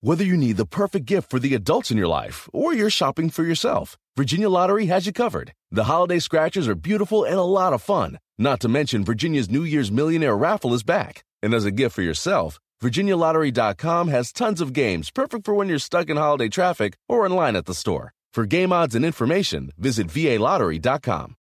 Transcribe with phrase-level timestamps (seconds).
[0.00, 3.30] Whether you need the perfect gift for the adults in your life or you're shopping
[3.30, 5.54] for yourself, Virginia Lottery has you covered.
[5.72, 8.20] The holiday scratchers are beautiful and a lot of fun.
[8.38, 11.24] Not to mention, Virginia's New Year's Millionaire raffle is back.
[11.42, 15.80] And as a gift for yourself, VirginiaLottery.com has tons of games perfect for when you're
[15.80, 18.12] stuck in holiday traffic or in line at the store.
[18.32, 21.34] For game odds and information, visit VALottery.com.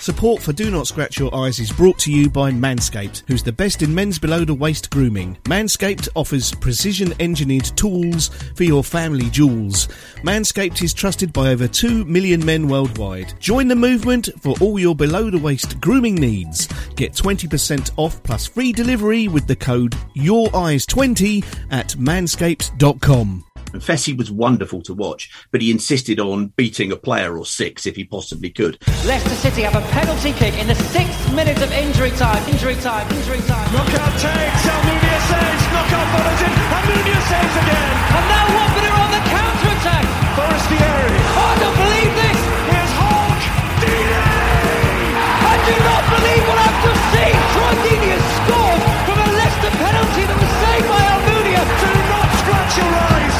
[0.00, 3.52] Support for Do Not Scratch Your Eyes is brought to you by Manscaped, who's the
[3.52, 5.36] best in men's below the waist grooming.
[5.44, 9.88] Manscaped offers precision engineered tools for your family jewels.
[10.22, 13.34] Manscaped is trusted by over 2 million men worldwide.
[13.40, 16.66] Join the movement for all your below the waist grooming needs.
[16.96, 23.49] Get 20% off plus free delivery with the code YourEyes20 at manscaped.com.
[23.72, 27.86] And Fessy was wonderful to watch, but he insisted on beating a player or six
[27.86, 28.78] if he possibly could.
[29.06, 32.42] Leicester City have a penalty kick in the sixth minute of injury time.
[32.50, 33.06] Injury time.
[33.14, 33.70] Injury time.
[33.70, 34.62] Knockaert takes.
[34.66, 35.64] Almunia saves.
[35.70, 36.52] Knockaert follows in.
[36.74, 37.94] Almunia saves again.
[38.10, 40.06] And now Watford are on the counter attack.
[40.34, 41.14] Forestieri.
[41.38, 42.38] Oh, I don't believe this.
[42.74, 43.40] Here's Hulk.
[43.86, 45.14] Deeney.
[45.46, 47.38] I do not believe what I've just seen.
[47.54, 51.62] Troy Deeney has scored from a Leicester penalty that was saved by Almunia.
[51.62, 53.39] Do not scratch your eyes.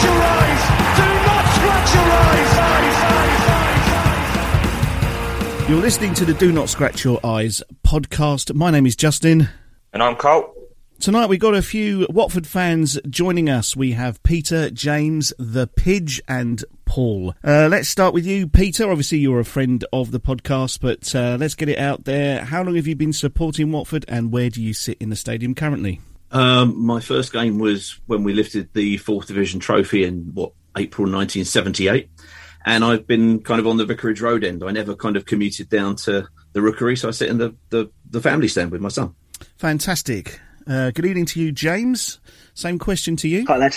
[0.00, 0.62] Do not scratch your eyes.
[0.96, 2.50] Do not scratch your eyes.
[2.58, 3.42] Eyes, eyes,
[3.90, 5.68] eyes, eyes.
[5.68, 8.54] You're listening to the Do Not Scratch Your Eyes podcast.
[8.54, 9.48] My name is Justin.
[9.92, 10.54] And I'm Carl.
[11.00, 13.74] Tonight we've got a few Watford fans joining us.
[13.74, 17.34] We have Peter, James, the Pidge, and Paul.
[17.42, 18.88] Uh, let's start with you, Peter.
[18.90, 22.44] Obviously, you're a friend of the podcast, but uh, let's get it out there.
[22.44, 25.56] How long have you been supporting Watford, and where do you sit in the stadium
[25.56, 26.00] currently?
[26.30, 31.04] Um, my first game was when we lifted the fourth division trophy in what April
[31.04, 32.10] 1978,
[32.66, 34.62] and I've been kind of on the Vicarage Road end.
[34.62, 37.90] I never kind of commuted down to the Rookery, so I sit in the, the,
[38.10, 39.14] the family stand with my son.
[39.56, 40.40] Fantastic.
[40.66, 42.20] Uh, good evening to you, James.
[42.54, 43.46] Same question to you.
[43.46, 43.76] Hi, lad.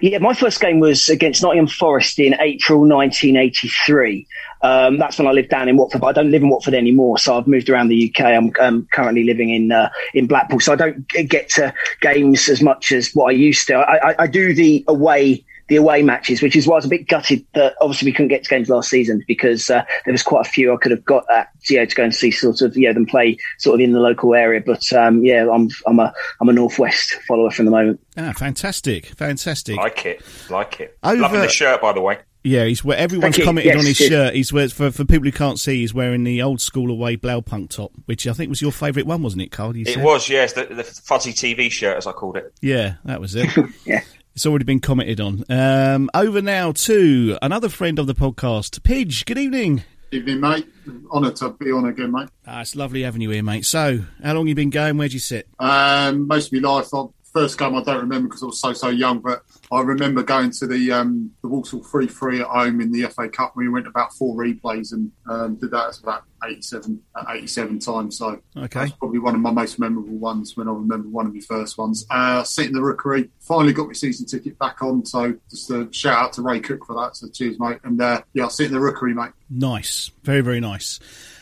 [0.00, 4.26] Yeah, my first game was against Nottingham Forest in April 1983.
[4.62, 7.18] Um, that's when I lived down in Watford, but I don't live in Watford anymore.
[7.18, 8.24] So I've moved around the UK.
[8.26, 12.62] I'm um, currently living in uh, in Blackpool, so I don't get to games as
[12.62, 13.74] much as what I used to.
[13.74, 16.88] I, I, I do the away the away matches, which is why I was a
[16.88, 20.22] bit gutted that obviously we couldn't get to games last season because uh, there was
[20.22, 22.60] quite a few I could have got at, you know, to go and see sort
[22.62, 24.62] of, you know, them play sort of in the local area.
[24.64, 28.00] But, um, yeah, I'm, I'm a, I'm a Northwest follower from the moment.
[28.16, 29.06] Ah, fantastic.
[29.06, 29.76] Fantastic.
[29.76, 30.22] Like it.
[30.50, 30.96] Like it.
[31.02, 32.18] Over- Loving the shirt, by the way.
[32.44, 34.08] Yeah, he's where everyone's commented Yes, on his yes.
[34.08, 34.34] shirt.
[34.34, 35.80] He's wears for for people who can't see.
[35.80, 39.22] He's wearing the old school away Blaupunkt top, which I think was your favourite one,
[39.22, 39.76] wasn't it, Carl?
[39.76, 40.04] You It said?
[40.04, 42.54] was, yes, the, the fuzzy TV shirt, as I called it.
[42.62, 43.50] Yeah, that was it.
[43.84, 44.02] Yeah.
[44.38, 45.42] It's already been commented on.
[45.48, 49.24] Um, over now to another friend of the podcast, Pidge.
[49.24, 49.82] Good evening.
[50.12, 50.68] Evening, mate.
[51.10, 52.28] Honoured to be on again, mate.
[52.46, 53.66] Ah, it's lovely having you here, mate.
[53.66, 54.96] So, how long you been going?
[54.96, 55.48] Where'd you sit?
[55.58, 57.06] Um, most of my life, I,
[57.38, 60.50] first game I don't remember because I was so so young, but I remember going
[60.52, 63.52] to the um, the Walsall three three at home in the FA Cup.
[63.56, 68.16] We went about four replays and um, did that about 87, uh, 87 times.
[68.18, 68.80] So Okay.
[68.80, 71.78] that's probably one of my most memorable ones when I remember one of my first
[71.78, 72.06] ones.
[72.10, 75.04] Uh, sitting in the Rookery, finally got my season ticket back on.
[75.04, 77.16] So just a shout out to Ray Cook for that.
[77.16, 77.78] So cheers, mate.
[77.84, 79.32] And uh, yeah, I'll sit in the Rookery, mate.
[79.50, 80.98] Nice, very very nice.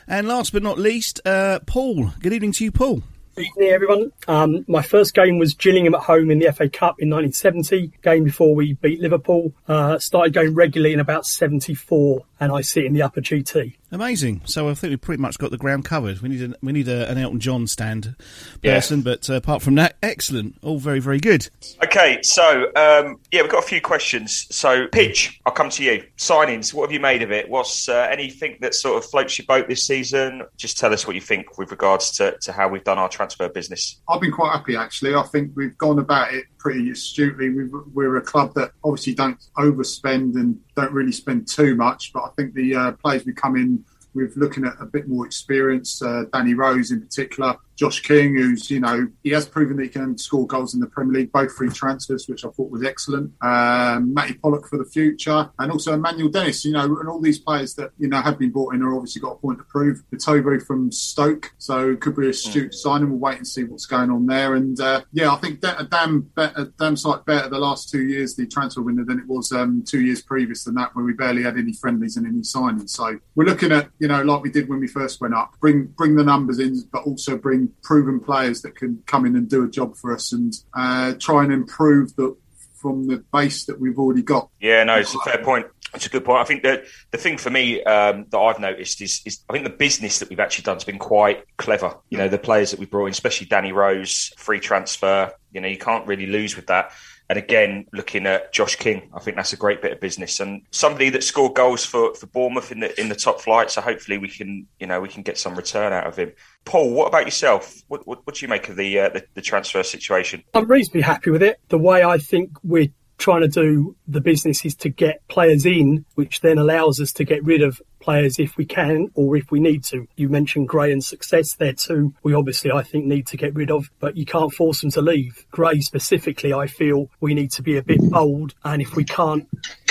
[0.08, 2.12] And last but not least, uh, Paul.
[2.20, 3.02] Good evening to you, Paul.
[3.38, 4.12] Evening, everyone.
[4.28, 8.24] Um, my first game was Gillingham at home in the FA Cup in 1970, game
[8.24, 9.52] before we beat Liverpool.
[9.68, 13.76] Uh, started going regularly in about 74, and I sit in the upper GT.
[13.92, 14.42] Amazing.
[14.46, 16.20] So I think we've pretty much got the ground covered.
[16.20, 18.16] We need an, we need a, an Elton John stand
[18.62, 18.74] Yeah.
[18.74, 20.56] person, but uh, apart from that, excellent.
[20.62, 21.48] All very very good.
[21.84, 24.46] Okay, so um, yeah, we've got a few questions.
[24.50, 26.02] So, Pidge, I'll come to you.
[26.18, 27.48] Signings, what have you made of it?
[27.48, 30.42] What's uh, anything that sort of floats your boat this season?
[30.56, 33.48] Just tell us what you think with regards to, to how we've done our transfer
[33.48, 34.00] business.
[34.08, 35.14] I've been quite happy actually.
[35.14, 37.48] I think we've gone about it pretty astutely.
[37.48, 42.24] We've, we're a club that obviously don't overspend and don't really spend too much, but
[42.24, 43.84] I think the uh, players we come in
[44.14, 48.70] with looking at a bit more experience, uh, Danny Rose in particular, Josh King, who's,
[48.70, 51.52] you know, he has proven that he can score goals in the Premier League, both
[51.52, 53.32] free transfers, which I thought was excellent.
[53.42, 57.38] Um, Mattie Pollock for the future, and also Emmanuel Dennis, you know, and all these
[57.38, 60.02] players that, you know, have been brought in are obviously got a point to prove.
[60.14, 63.10] Etebo from Stoke, so could be a astute signing.
[63.10, 64.54] We'll wait and see what's going on there.
[64.54, 67.90] And uh, yeah, I think da- a damn, bet- a damn sight better the last
[67.90, 71.04] two years, the transfer window, than it was um, two years previous than that, where
[71.04, 72.90] we barely had any friendlies and any signings.
[72.90, 75.86] So we're looking at, you know, like we did when we first went up, bring
[75.86, 79.64] bring the numbers in, but also bring proven players that can come in and do
[79.64, 82.36] a job for us and uh, try and improve the
[82.76, 84.48] from the base that we've already got.
[84.60, 85.66] Yeah, no, it's a fair point.
[85.94, 86.40] It's a good point.
[86.40, 89.64] I think that the thing for me um, that I've noticed is, is I think
[89.64, 91.96] the business that we've actually done has been quite clever.
[92.10, 95.32] You know, the players that we brought in, especially Danny Rose, free transfer.
[95.52, 96.92] You know, you can't really lose with that.
[97.28, 100.62] And again, looking at Josh King, I think that's a great bit of business and
[100.70, 103.70] somebody that scored goals for, for Bournemouth in the in the top flight.
[103.70, 106.32] So hopefully we can, you know, we can get some return out of him.
[106.64, 107.82] Paul, what about yourself?
[107.88, 110.44] What what, what do you make of the, uh, the the transfer situation?
[110.54, 111.58] I'm reasonably happy with it.
[111.68, 116.04] The way I think we're trying to do the business is to get players in,
[116.14, 119.58] which then allows us to get rid of players if we can or if we
[119.58, 120.06] need to.
[120.14, 122.14] You mentioned Gray and success there too.
[122.22, 125.02] We obviously, I think, need to get rid of, but you can't force them to
[125.02, 125.44] leave.
[125.50, 128.54] Gray specifically, I feel we need to be a bit bold.
[128.64, 129.48] And if we can't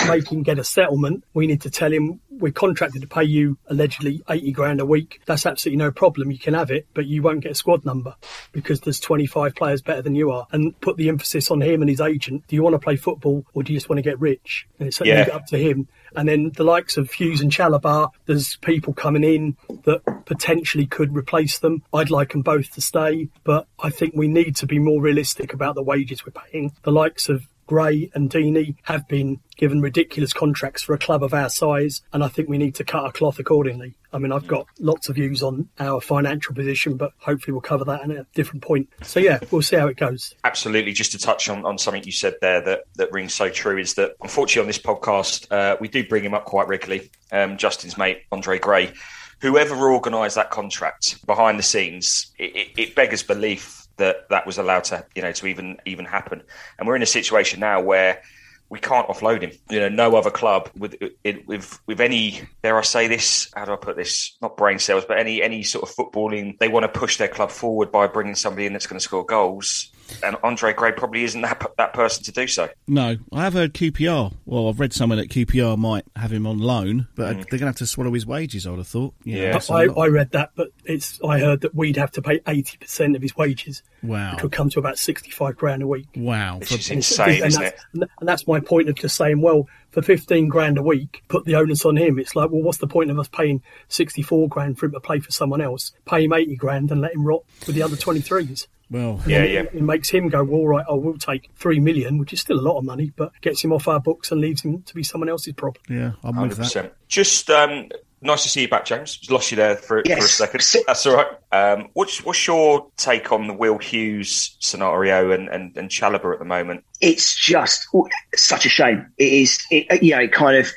[0.07, 3.57] make him get a settlement, we need to tell him we're contracted to pay you
[3.67, 5.21] allegedly 80 grand a week.
[5.25, 6.31] That's absolutely no problem.
[6.31, 8.15] You can have it, but you won't get a squad number
[8.53, 10.47] because there's 25 players better than you are.
[10.53, 12.47] And put the emphasis on him and his agent.
[12.47, 14.67] Do you want to play football or do you just want to get rich?
[14.79, 15.27] And it's Yeah.
[15.33, 15.87] up to him.
[16.15, 21.15] And then the likes of Hughes and Chalobah, there's people coming in that potentially could
[21.15, 21.83] replace them.
[21.93, 25.53] I'd like them both to stay, but I think we need to be more realistic
[25.53, 26.71] about the wages we're paying.
[26.83, 31.33] The likes of Gray and Deeney have been given ridiculous contracts for a club of
[31.33, 33.95] our size, and I think we need to cut our cloth accordingly.
[34.13, 37.83] I mean, I've got lots of views on our financial position, but hopefully we'll cover
[37.85, 38.89] that at a different point.
[39.01, 40.33] So, yeah, we'll see how it goes.
[40.43, 40.93] Absolutely.
[40.93, 43.95] Just to touch on, on something you said there that, that rings so true is
[43.95, 47.11] that unfortunately on this podcast, uh, we do bring him up quite regularly.
[47.31, 48.93] Um, Justin's mate, Andre Gray,
[49.41, 54.57] whoever organised that contract behind the scenes, it, it, it beggars belief that that was
[54.57, 56.43] allowed to, you know, to even even happen.
[56.77, 58.21] And we're in a situation now where
[58.69, 59.51] we can't offload him.
[59.69, 63.51] You know, no other club with it, with with any dare I say this?
[63.55, 64.37] How do I put this?
[64.41, 66.57] Not brain cells, but any any sort of footballing.
[66.59, 69.25] They want to push their club forward by bringing somebody in that's going to score
[69.25, 69.91] goals.
[70.23, 72.69] And Andre Gray probably isn't that that person to do so.
[72.87, 74.33] No, I have heard QPR.
[74.45, 77.49] Well, I've read somewhere that QPR might have him on loan, but mm.
[77.49, 78.65] they're going to have to swallow his wages.
[78.67, 79.13] I would have thought.
[79.23, 79.97] Yeah, know, that's a I, lot.
[79.97, 83.35] I read that, but it's I heard that we'd have to pay 80% of his
[83.35, 84.33] wages, Wow.
[84.33, 86.07] which would come to about 65 grand a week.
[86.15, 86.59] Wow.
[86.59, 88.09] Which is it's- insane, and isn't that's, it?
[88.19, 91.55] And that's my point of just saying, well, for 15 grand a week, put the
[91.55, 92.19] onus on him.
[92.19, 95.19] It's like, well, what's the point of us paying 64 grand for him to play
[95.19, 95.93] for someone else?
[96.05, 98.67] Pay him 80 grand and let him rot with the other 23s.
[98.89, 99.59] Well, Yeah, And yeah.
[99.61, 102.41] It, it makes him go, well, all right, I will take 3 million, which is
[102.41, 104.95] still a lot of money, but gets him off our books and leaves him to
[104.95, 105.83] be someone else's problem.
[105.89, 106.65] Yeah, I'm with that.
[106.65, 106.91] 100%.
[107.07, 107.89] Just um,
[108.21, 109.17] nice to see you back, James.
[109.17, 110.63] Just lost you there for, for a second.
[110.87, 111.27] That's all right.
[111.51, 116.39] Um, what's what's your take on the Will Hughes scenario and, and, and Chalobah at
[116.39, 116.83] the moment?
[117.01, 117.87] it's just
[118.35, 119.05] such a shame.
[119.17, 120.67] It is, it, you know, it kind of,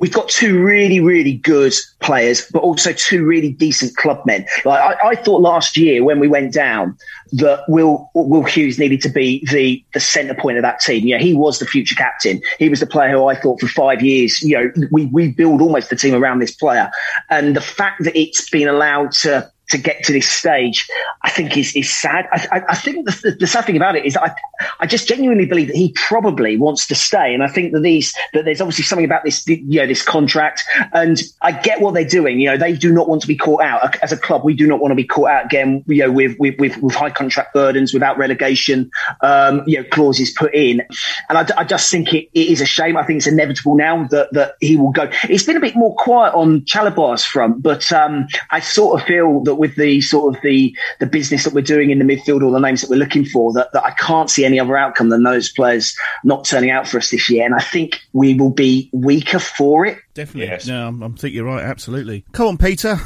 [0.00, 4.46] we've got two really, really good players, but also two really decent club men.
[4.64, 6.96] Like I, I thought last year when we went down
[7.32, 11.06] that Will, Will Hughes needed to be the, the centre point of that team.
[11.06, 12.42] Yeah, he was the future captain.
[12.58, 15.60] He was the player who I thought for five years, you know, we, we build
[15.60, 16.90] almost the team around this player.
[17.30, 20.88] And the fact that it's been allowed to, to get to this stage,
[21.22, 22.28] I think is, is sad.
[22.32, 24.34] I, I, think the, the, the sad thing about it is I,
[24.80, 27.34] I just genuinely believe that he probably wants to stay.
[27.34, 30.62] And I think that these, that there's obviously something about this, you know, this contract.
[30.92, 32.38] And I get what they're doing.
[32.38, 34.44] You know, they do not want to be caught out as a club.
[34.44, 36.94] We do not want to be caught out again, you know, with, with, with, with
[36.94, 38.90] high contract burdens, without relegation,
[39.22, 40.82] um, you know, clauses put in.
[41.28, 42.96] And I, I just think it, it is a shame.
[42.96, 45.10] I think it's inevitable now that, that he will go.
[45.24, 49.40] It's been a bit more quiet on Chalobah's front, but, um, I sort of feel
[49.44, 52.50] that with the sort of the the business that we're doing in the midfield or
[52.50, 55.22] the names that we're looking for that, that I can't see any other outcome than
[55.22, 57.46] those players not turning out for us this year.
[57.46, 59.98] And I think we will be weaker for it.
[60.14, 60.50] Definitely.
[60.50, 60.66] Yes.
[60.66, 61.62] No, I'm, I'm think you're right.
[61.62, 62.24] Absolutely.
[62.32, 62.98] Come on, Peter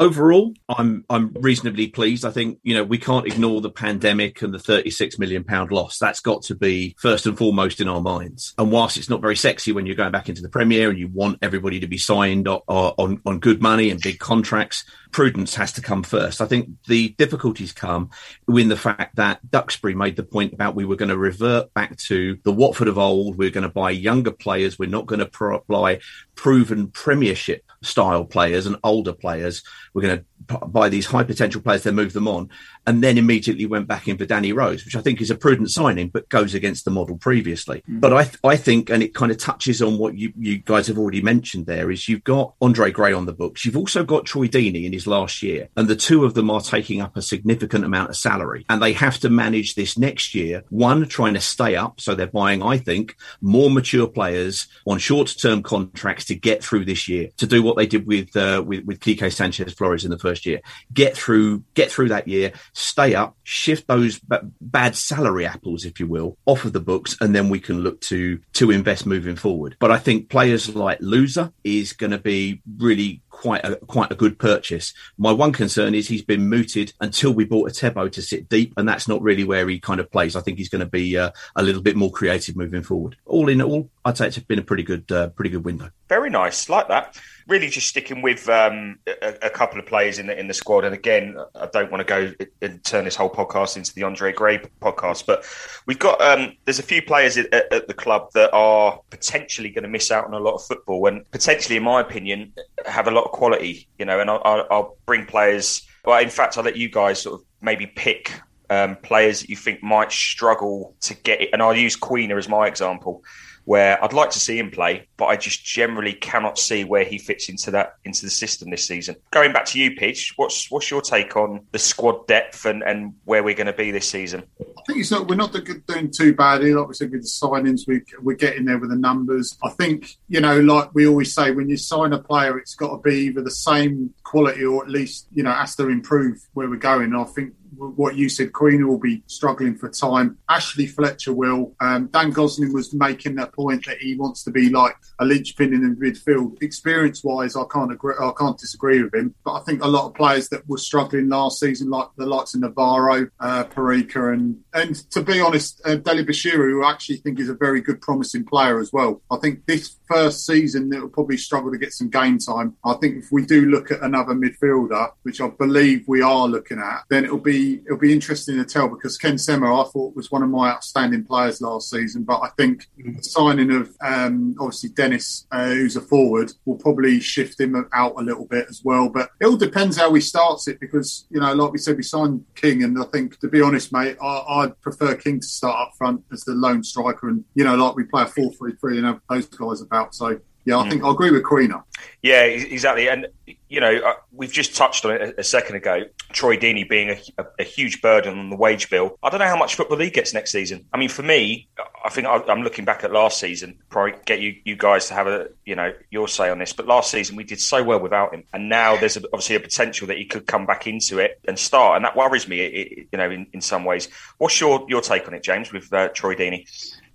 [0.00, 2.24] overall, I'm I'm reasonably pleased.
[2.24, 5.98] I think you know we can't ignore the pandemic and the 36 million pound loss.
[5.98, 8.54] That's got to be first and foremost in our minds.
[8.58, 11.08] And whilst it's not very sexy when you're going back into the Premier and you
[11.08, 15.72] want everybody to be signed on on, on good money and big contracts, prudence has
[15.74, 16.40] to come first.
[16.40, 18.10] I think the difficulties come
[18.48, 21.96] in the fact that Duxbury made the point about we were going to revert back
[21.98, 23.36] to the Watford of old.
[23.36, 24.78] We're going to buy younger players.
[24.78, 26.00] We're not going to apply
[26.34, 29.62] proven Premiership style players and older players.
[29.94, 32.50] We're going to buy these high potential players, then move them on,
[32.86, 35.70] and then immediately went back in for Danny Rose, which I think is a prudent
[35.70, 37.82] signing, but goes against the model previously.
[37.88, 38.00] Mm.
[38.00, 40.86] But I, th- I think, and it kind of touches on what you, you guys
[40.86, 44.26] have already mentioned there, is you've got Andre Gray on the books, you've also got
[44.26, 47.22] Troy Deeney in his last year, and the two of them are taking up a
[47.22, 50.64] significant amount of salary, and they have to manage this next year.
[50.70, 55.34] One, trying to stay up, so they're buying, I think, more mature players on short
[55.40, 58.84] term contracts to get through this year, to do what they did with uh, with,
[58.84, 60.60] with Quique Sanchez Flores in the first year.
[60.92, 66.00] Get through, get through that year, stay up, shift those b- bad salary apples, if
[66.00, 69.36] you will, off of the books, and then we can look to to invest moving
[69.36, 69.76] forward.
[69.78, 74.14] But I think players like Louza is going to be really quite a quite a
[74.14, 74.92] good purchase.
[75.16, 78.86] My one concern is he's been mooted until we bought Etebo to sit deep, and
[78.86, 80.36] that's not really where he kind of plays.
[80.36, 83.16] I think he's going to be uh, a little bit more creative moving forward.
[83.24, 85.90] All in all, I'd say it's been a pretty good uh, pretty good window.
[86.08, 87.16] Very nice, like that
[87.50, 90.84] really just sticking with um, a, a, couple of players in the in the squad.
[90.84, 94.32] And again, I don't want to go and turn this whole podcast into the Andre
[94.32, 95.44] Gray podcast, but
[95.84, 99.82] we've got um, there's a few players at, at, the club that are potentially going
[99.82, 102.52] to miss out on a lot of football, and potentially, in my opinion,
[102.86, 103.88] have a lot quality.
[103.98, 105.86] You know, and I'll, I'll, bring players.
[106.04, 108.32] Well, in fact, I'll let you guys sort of maybe pick
[108.70, 111.50] um, players that you think might struggle to get it.
[111.52, 113.22] And I'll use Quina as my example
[113.64, 117.18] where I'd like to see him play, but I just generally cannot see where he
[117.18, 119.16] fits into that into the system this season.
[119.30, 123.14] Going back to you, Pidge, what's what's your take on the squad depth and, and
[123.24, 124.44] where we're going to be this season?
[124.60, 125.52] I think it's not, we're not
[125.86, 126.74] doing too badly.
[126.74, 129.58] We with the signings, we, we're getting there with the numbers.
[129.62, 132.90] I think, you know, like we always say, when you sign a player, it's got
[132.90, 136.68] to be either the same quality or at least, you know, has to improve where
[136.68, 137.12] we're going.
[137.12, 140.38] And I think what you said, Queen will be struggling for time.
[140.48, 141.74] Ashley Fletcher will.
[141.80, 145.82] Um, Dan Gosling was making point that he wants to be like a linchpin in
[145.82, 146.62] the midfield.
[146.62, 148.14] Experience wise, I can't agree.
[148.20, 149.34] I can't disagree with him.
[149.44, 152.54] But I think a lot of players that were struggling last season, like the likes
[152.54, 157.18] of Navarro, uh, Parika, and and to be honest, uh, Dele Bashiru, who I actually
[157.18, 159.22] think is a very good, promising player as well.
[159.30, 162.76] I think this first season it will probably struggle to get some game time.
[162.84, 166.78] I think if we do look at another midfielder, which I believe we are looking
[166.78, 170.30] at, then it'll be it'll be interesting to tell because Ken Sema I thought was
[170.30, 173.16] one of my outstanding players last season, but I think mm-hmm.
[173.16, 178.14] the signing of um, obviously Dennis, uh, who's a forward, will probably shift him out
[178.18, 179.08] a little bit as well.
[179.08, 182.02] But it all depends how he starts it because you know, like we said, we
[182.02, 185.88] signed King, and I think to be honest, mate, I, would prefer King to start
[185.88, 189.06] up front as the lone striker, and you know, like we play a four-three-three and
[189.06, 189.99] have those guys about.
[190.10, 191.08] So yeah, I think mm.
[191.08, 191.82] I agree with Quina.
[192.22, 193.08] Yeah, exactly.
[193.08, 193.28] And,
[193.68, 196.04] you know, uh, we've just touched on it a, a second ago.
[196.32, 199.18] Troy Deeney being a, a, a, huge burden on the wage bill.
[199.22, 200.84] I don't know how much football he gets next season.
[200.92, 201.68] I mean, for me,
[202.04, 205.14] I think I, am looking back at last season, probably get you, you guys to
[205.14, 206.74] have a, you know, your say on this.
[206.74, 208.44] But last season, we did so well without him.
[208.52, 211.96] And now there's obviously a potential that he could come back into it and start.
[211.96, 214.08] And that worries me, you know, in, in some ways.
[214.36, 216.66] What's your, your take on it, James, with uh, Troy Deeney?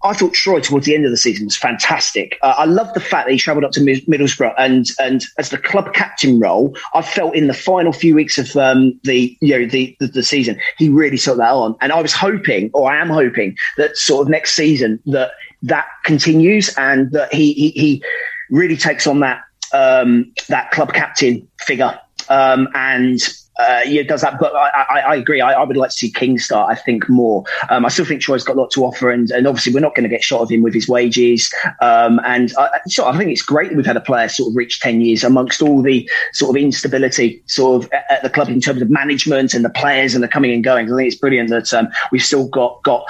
[0.06, 2.38] I thought Troy towards the end of the season was fantastic.
[2.42, 5.58] Uh, I love the fact that he travelled up to Middlesbrough and and as the
[5.58, 9.66] club captain role, I felt in the final few weeks of um, the you know
[9.66, 13.02] the, the, the season he really took that on, and I was hoping, or I
[13.02, 15.32] am hoping, that sort of next season that
[15.64, 18.04] that continues and that he he, he
[18.52, 19.42] really takes on that
[19.74, 23.20] um, that club captain figure um, and
[23.58, 24.40] uh, yeah, does that.
[24.40, 25.42] But I, I, I agree.
[25.42, 26.70] I, I, would like to see King start.
[26.70, 27.44] I think more.
[27.70, 29.96] Um, I still think Troy's got a lot to offer, and, and obviously we're not
[29.96, 31.52] going to get shot of him with his wages.
[31.82, 34.56] Um, and I, so I think it's great that we've had a player sort of
[34.56, 38.60] reach ten years amongst all the sort of instability sort of at the club in
[38.60, 40.92] terms of management and the players and the coming and going.
[40.92, 43.06] I think it's brilliant that um, we've still got got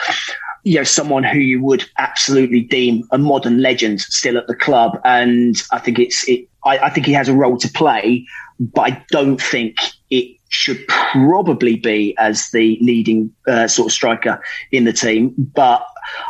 [0.65, 4.99] you know, someone who you would absolutely deem a modern legend still at the club.
[5.05, 8.25] And I think it's, it, I, I, think he has a role to play,
[8.59, 9.77] but I don't think
[10.55, 15.33] should probably be as the leading uh, sort of striker in the team.
[15.37, 15.85] But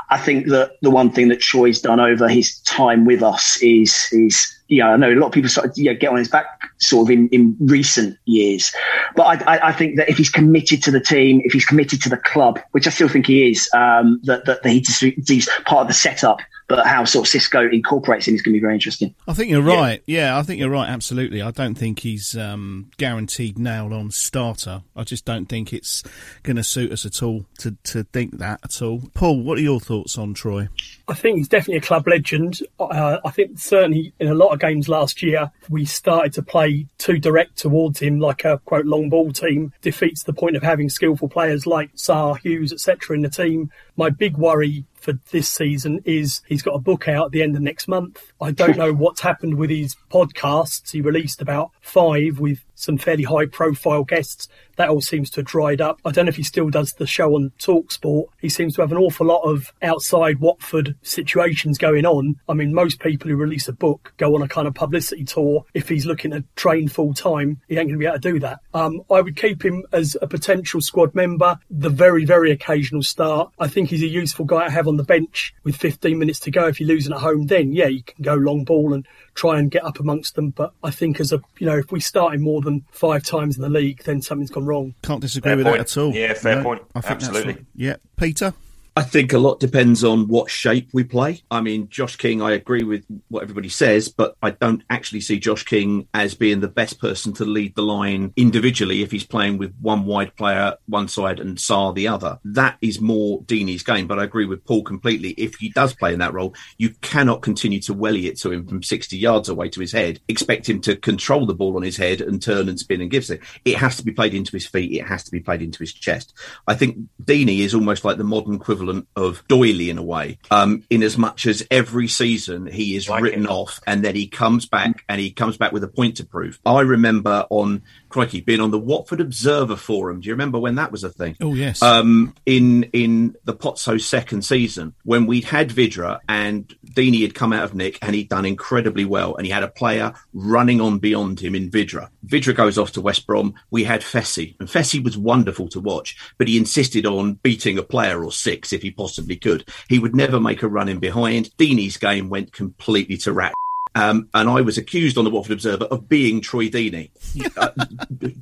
[0.09, 4.07] I think that the one thing that Troy's done over his time with us is
[4.11, 7.07] is yeah, I know a lot of people started yeah, get on his back sort
[7.07, 8.73] of in, in recent years.
[9.15, 12.09] But I, I, think that if he's committed to the team, if he's committed to
[12.09, 15.87] the club, which I still think he is, um, that, that, that he's part of
[15.87, 19.13] the setup but how sort of Xisco incorporates him is going to be very interesting.
[19.27, 20.01] I think you're right.
[20.07, 20.89] Yeah, yeah I think you're right.
[20.89, 21.41] Absolutely.
[21.41, 24.81] I don't think he's um, guaranteed nailed on starter.
[24.95, 26.03] I just don't think it's
[26.41, 29.03] going to suit us at all to, to think that at all.
[29.13, 30.67] Paul, what are your thoughts on Troy?
[31.07, 32.59] I think he's definitely a club legend.
[32.79, 36.87] Uh, I think certainly in a lot of games last year, we started to play
[36.97, 40.89] too direct towards him, like a quote long ball team defeats the point of having
[40.89, 43.15] skillful players like Sarr, Hughes, etc.
[43.15, 43.71] in the team.
[43.97, 47.55] My big worry for this season is he's got a book out at the end
[47.55, 48.33] of next month.
[48.41, 50.91] I don't know what's happened with his podcasts.
[50.91, 54.47] He released about five with some fairly high profile guests.
[54.75, 56.01] That all seems to have dried up.
[56.03, 58.25] I don't know if he still does the show on Talksport.
[58.41, 62.35] He seems to have an awful lot of outside Watford situations going on.
[62.49, 65.65] I mean, most people who release a book go on a kind of publicity tour.
[65.73, 68.39] If he's looking to train full time, he ain't going to be able to do
[68.39, 68.59] that.
[68.73, 73.51] Um, I would keep him as a potential squad member, the very, very occasional start.
[73.57, 76.51] I think he's a useful guy to have on the bench with 15 minutes to
[76.51, 76.67] go.
[76.67, 79.71] If you're losing at home, then yeah, you can go long ball and try and
[79.71, 80.49] get up amongst them.
[80.49, 83.55] But I think as a you know, if we start him more than five times
[83.55, 84.95] in the league, then something's gone wrong.
[85.03, 85.77] Can't disagree fair with point.
[85.77, 86.13] that at all.
[86.13, 86.81] Yeah, fair no, point.
[86.93, 87.65] I think Absolutely.
[87.75, 88.53] yeah, Peter.
[88.97, 91.41] I think a lot depends on what shape we play.
[91.51, 95.37] I mean, Josh King, I agree with what everybody says, but I don't actually see
[95.37, 99.57] Josh King as being the best person to lead the line individually if he's playing
[99.57, 102.39] with one wide player one side and Sarr the other.
[102.45, 105.31] That is more Deeney's game, but I agree with Paul completely.
[105.31, 108.65] If he does play in that role, you cannot continue to welly it to him
[108.65, 111.97] from 60 yards away to his head, expect him to control the ball on his
[111.97, 113.41] head and turn and spin and give it.
[113.65, 114.97] It has to be played into his feet.
[114.97, 116.33] It has to be played into his chest.
[116.65, 120.37] I think Deeney is almost like the modern equivalent equivalent of Doyley in a way,
[120.51, 123.49] um, in as much as every season he is like written it.
[123.49, 126.59] off and then he comes back and he comes back with a point to prove.
[126.65, 127.83] I remember on
[128.15, 130.21] crikey, being on the Watford Observer forum.
[130.21, 131.35] Do you remember when that was a thing?
[131.41, 131.81] Oh yes.
[131.81, 137.51] Um, in in the Pozzo second season, when we'd had Vydra and Deeney had come
[137.51, 140.99] out of Nick and he'd done incredibly well, and he had a player running on
[140.99, 142.09] beyond him in Vydra.
[142.23, 143.53] Vydra goes off to West Brom.
[143.69, 147.83] We had Fessy, and Fessy was wonderful to watch, but he insisted on beating a
[147.83, 149.67] player or six if he possibly could.
[149.89, 151.49] He would never make a run in behind.
[151.57, 153.51] Deeney's game went completely to rat
[153.95, 157.11] um, and I was accused on the Watford Observer of being Troy Deeney.
[157.57, 157.71] uh,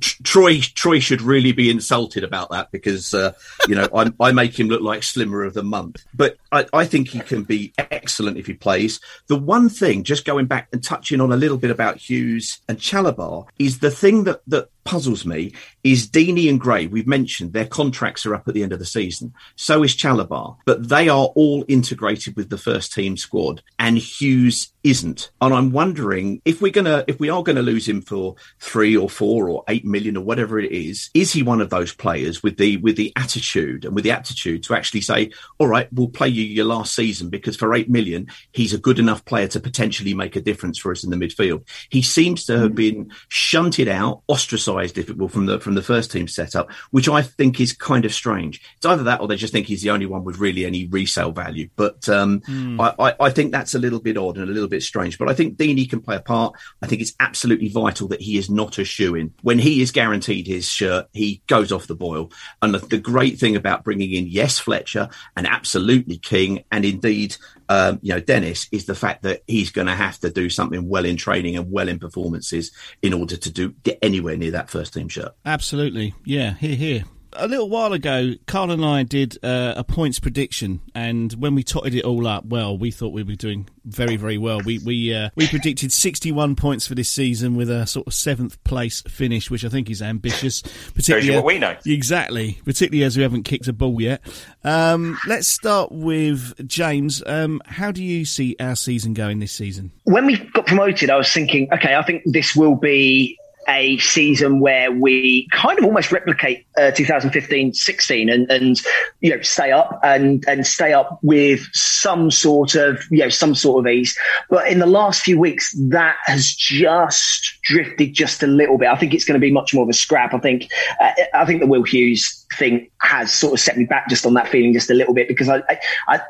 [0.00, 3.32] Troy Troy should really be insulted about that because uh,
[3.68, 6.04] you know I, I, make him look like Slimmer of the Month.
[6.12, 9.00] But I, I, think he can be excellent if he plays.
[9.28, 12.78] The one thing, just going back and touching on a little bit about Hughes and
[12.78, 16.86] Chalobah, is the thing that that puzzles me is Deeney and Gray.
[16.86, 19.32] We've mentioned their contracts are up at the end of the season.
[19.56, 24.72] So is Chalobah, but they are all integrated with the first team squad, and Hughes
[24.82, 25.30] isn't.
[25.40, 28.96] And I'm wondering if we're gonna, if we are going to lose him for three
[28.96, 32.42] or four or eight million or whatever it is, is he one of those players
[32.42, 36.08] with the with the attitude and with the aptitude to actually say, all right, we'll
[36.08, 39.60] play you your last season because for eight million, he's a good enough player to
[39.60, 41.66] potentially make a difference for us in the midfield.
[41.88, 42.76] He seems to have hmm.
[42.76, 46.70] been shunted out, ostracized ostracized, if it will, from the from the first team setup,
[46.90, 48.60] which I think is kind of strange.
[48.76, 51.32] It's either that or they just think he's the only one with really any resale
[51.32, 51.68] value.
[51.76, 52.80] But um, mm.
[52.80, 55.18] I, I, I, think that's a little bit odd and a little bit strange.
[55.18, 56.54] But I think Deeney can play a part.
[56.82, 59.32] I think it's absolutely vital that he is not a shoe in.
[59.42, 62.30] When he is guaranteed his shirt, he goes off the boil.
[62.62, 67.36] And the, the great thing about bringing in, yes, Fletcher and absolutely King, and indeed
[67.68, 70.88] um, you know, Dennis is the fact that he's going to have to do something
[70.88, 72.72] well in training and well in performances
[73.02, 75.32] in order to do get anywhere near that first team shirt.
[75.44, 76.54] Absolutely, yeah.
[76.54, 77.04] Here, here
[77.36, 81.62] a little while ago, Carl and I did uh, a points prediction, and when we
[81.62, 84.60] totted it all up, well, we thought we were doing very, very well.
[84.64, 88.62] We we uh, we predicted 61 points for this season with a sort of seventh
[88.64, 90.62] place finish, which I think is ambitious.
[90.94, 91.76] Particularly Shows what we know.
[91.84, 94.22] Exactly, particularly as we haven't kicked a ball yet.
[94.62, 97.22] Um, let's start with James.
[97.26, 99.92] Um, how do you see our season going this season?
[100.04, 104.60] When we got promoted, I was thinking, okay, I think this will be a season
[104.60, 108.82] where we kind of almost replicate uh, 2015-16 and, and
[109.20, 113.54] you know stay up and and stay up with some sort of you know some
[113.54, 114.16] sort of ease.
[114.50, 118.88] But in the last few weeks, that has just drifted just a little bit.
[118.88, 120.34] I think it's going to be much more of a scrap.
[120.34, 124.08] I think uh, I think the Will Hughes thing has sort of set me back
[124.08, 126.20] just on that feeling just a little bit because I, I, I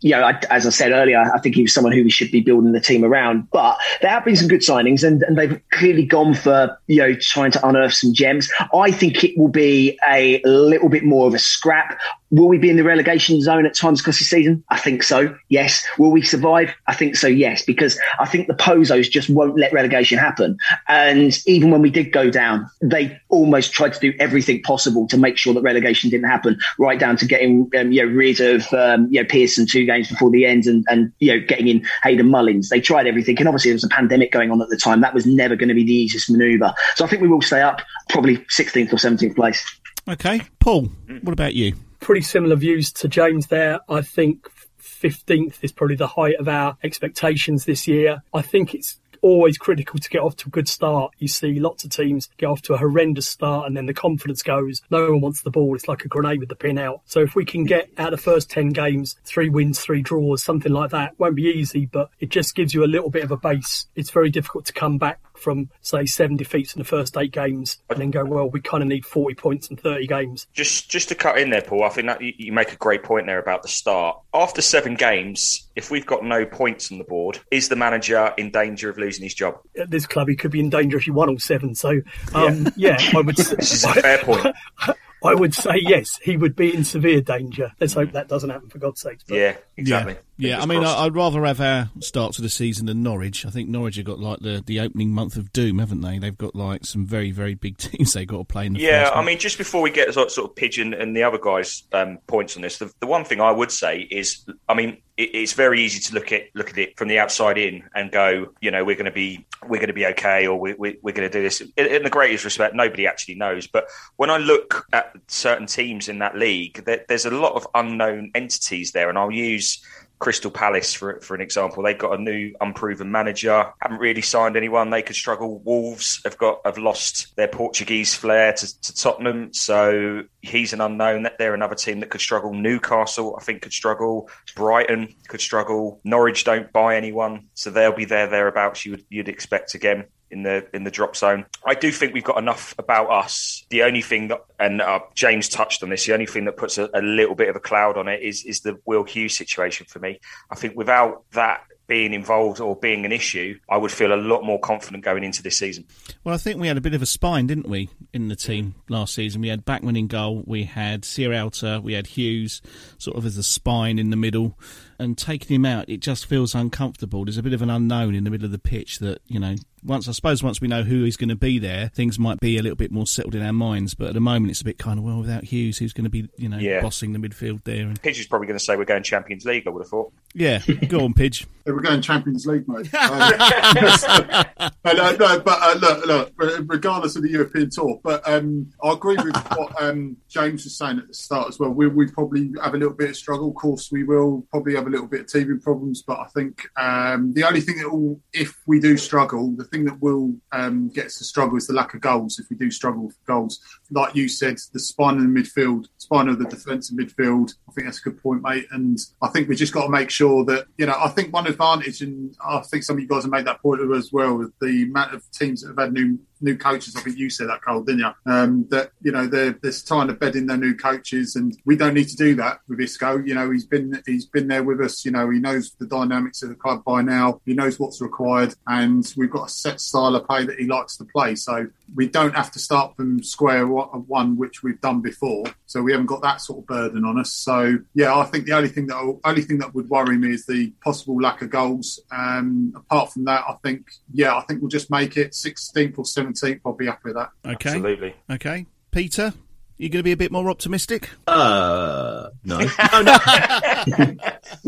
[0.00, 2.30] you know, I, as I said earlier, I think he was someone who we should
[2.30, 3.50] be building the team around.
[3.50, 7.14] But there have been some good signings, and, and they've clearly gone for you know
[7.20, 8.50] trying to unearth some gems.
[8.74, 11.98] I think it will be a little bit more of a scrap.
[12.30, 14.64] Will we be in the relegation zone at times across the season?
[14.68, 15.36] I think so.
[15.48, 15.86] Yes.
[15.98, 16.74] Will we survive?
[16.86, 17.28] I think so.
[17.28, 20.58] Yes, because I think the Pozzos just won't let relegation happen.
[20.88, 25.16] And even when we did go down, they almost tried to do everything possible to
[25.16, 28.72] make sure that relegation didn't happen, right down to getting um, you know rid of
[28.72, 31.86] um, you know Pearson two games before the end, and and you know getting in
[32.02, 32.68] Hayden Mullins.
[32.68, 35.00] They tried everything, and obviously there was a pandemic going on at the time.
[35.00, 36.74] That was never going to be the easiest manoeuvre.
[36.96, 39.64] So I think we will stay up, probably 16th or 17th place.
[40.08, 40.88] Okay, Paul,
[41.22, 41.74] what about you?
[42.06, 43.80] Pretty similar views to James there.
[43.88, 44.48] I think
[44.80, 48.22] 15th is probably the height of our expectations this year.
[48.32, 51.10] I think it's always critical to get off to a good start.
[51.18, 54.44] You see lots of teams get off to a horrendous start and then the confidence
[54.44, 54.82] goes.
[54.88, 55.74] No one wants the ball.
[55.74, 57.00] It's like a grenade with the pin out.
[57.06, 60.44] So if we can get out of the first 10 games, three wins, three draws,
[60.44, 63.32] something like that, won't be easy, but it just gives you a little bit of
[63.32, 63.86] a base.
[63.96, 67.78] It's very difficult to come back from say seven defeats in the first eight games
[67.90, 71.08] and then go well we kind of need 40 points in 30 games just just
[71.08, 73.38] to cut in there paul i think that you, you make a great point there
[73.38, 77.68] about the start after seven games if we've got no points on the board is
[77.68, 80.70] the manager in danger of losing his job at this club he could be in
[80.70, 82.00] danger if he won all seven so
[82.34, 82.96] um, yeah.
[83.00, 84.46] yeah i would this is a fair point
[85.24, 87.72] I would say yes, he would be in severe danger.
[87.80, 89.18] Let's hope that doesn't happen for God's sake.
[89.26, 90.12] Yeah, exactly.
[90.12, 90.60] Yeah, yeah.
[90.60, 90.98] I mean, crossed.
[90.98, 93.46] I'd rather have our start to the season than Norwich.
[93.46, 96.18] I think Norwich have got like the, the opening month of doom, haven't they?
[96.18, 98.80] They've got like some very very big teams they've got to play in the.
[98.80, 101.84] Yeah, I mean, just before we get sort, sort of pigeon and the other guys'
[101.92, 105.34] um, points on this, the, the one thing I would say is, I mean, it,
[105.34, 108.52] it's very easy to look at look at it from the outside in and go,
[108.60, 111.12] you know, we're going to be we're going to be okay, or we, we, we're
[111.12, 111.60] going to do this.
[111.60, 113.66] In, in the greatest respect, nobody actually knows.
[113.66, 117.66] But when I look at certain teams in that league, there, there's a lot of
[117.74, 119.82] unknown entities there, and I'll use
[120.18, 123.72] Crystal Palace, for for an example, they've got a new unproven manager.
[123.80, 124.90] Haven't really signed anyone.
[124.90, 125.58] They could struggle.
[125.58, 131.28] Wolves have got have lost their Portuguese flair to, to Tottenham, so he's an unknown.
[131.38, 132.54] They're another team that could struggle.
[132.54, 134.30] Newcastle, I think, could struggle.
[134.54, 136.00] Brighton could struggle.
[136.02, 138.84] Norwich don't buy anyone, so they'll be there thereabouts.
[138.86, 141.46] You would you'd expect again in the in the drop zone.
[141.64, 143.64] I do think we've got enough about us.
[143.70, 146.78] The only thing that, and uh, James touched on this, the only thing that puts
[146.78, 149.86] a, a, little bit of a cloud on it is is the Will Hughes situation
[149.88, 150.20] for me.
[150.50, 154.42] I think without that being involved or being an issue, I would feel a lot
[154.42, 155.84] more confident going into this season.
[156.24, 158.74] Well, I think we had a bit of a spine, didn't we, in the team
[158.88, 159.40] last season?
[159.40, 162.60] We had Bachmann in goal, we had Sierralta, we had Hughes
[162.98, 164.58] sort of as a spine in the middle
[164.98, 167.24] and taking him out, it just feels uncomfortable.
[167.24, 169.56] There's a bit of an unknown in the middle of the pitch that you know.
[169.84, 172.58] Once I suppose once we know who is going to be there, things might be
[172.58, 173.94] a little bit more settled in our minds.
[173.94, 176.10] But at the moment, it's a bit kind of well without Hughes, who's going to
[176.10, 176.80] be you know yeah.
[176.80, 177.86] bossing the midfield there.
[177.86, 178.02] And...
[178.02, 179.66] Pidge is probably going to say we're going Champions League.
[179.66, 180.12] I would have thought.
[180.34, 181.46] Yeah, go on, Pidge.
[181.66, 182.88] Yeah, we're going Champions League, mate.
[182.94, 186.32] Um, uh, no, but uh, look, look,
[186.66, 190.98] regardless of the European tour, but um, I agree with what um, James was saying
[190.98, 191.70] at the start as well.
[191.70, 193.48] We, we probably have a little bit of struggle.
[193.48, 196.68] Of course, we will probably have a little bit of teething problems, but I think
[196.76, 200.88] um, the only thing that will, if we do struggle, the thing that will um,
[200.88, 202.38] get us to struggle is the lack of goals.
[202.38, 206.28] If we do struggle for goals, like you said, the spine in the midfield, spine
[206.28, 207.54] of the defence defensive midfield.
[207.68, 208.66] I think that's a good point, mate.
[208.70, 210.96] And I think we just got to make sure that you know.
[210.98, 213.80] I think one advantage, and I think some of you guys have made that point
[213.94, 216.96] as well, with the amount of teams that have had new new coaches.
[216.96, 218.32] I think you said that, Carl, didn't you?
[218.32, 221.76] Um, that you know they're they're trying to bed in their new coaches, and we
[221.76, 223.26] don't need to do that with Xisco.
[223.26, 225.04] You know, he's been he's been there with us.
[225.04, 227.40] You know, he knows the dynamics of the club by now.
[227.44, 230.96] He knows what's required, and we've got a set style of play that he likes
[230.98, 231.34] to play.
[231.34, 235.44] So we don't have to start from square one, which we've done before.
[235.66, 237.32] So we haven't got that sort of burden on us.
[237.32, 240.46] So yeah, I think the only thing that only thing that would worry me is
[240.46, 242.00] the possible lack of goals.
[242.10, 246.04] Um, apart from that, I think yeah, I think we'll just make it 16th or
[246.04, 246.25] 17th.
[246.64, 247.30] I'll be happy with that.
[247.44, 248.14] Okay, absolutely.
[248.30, 249.32] Okay, Peter.
[249.78, 251.10] You going to be a bit more optimistic?
[251.26, 252.58] Uh, no.
[252.92, 254.16] no, no.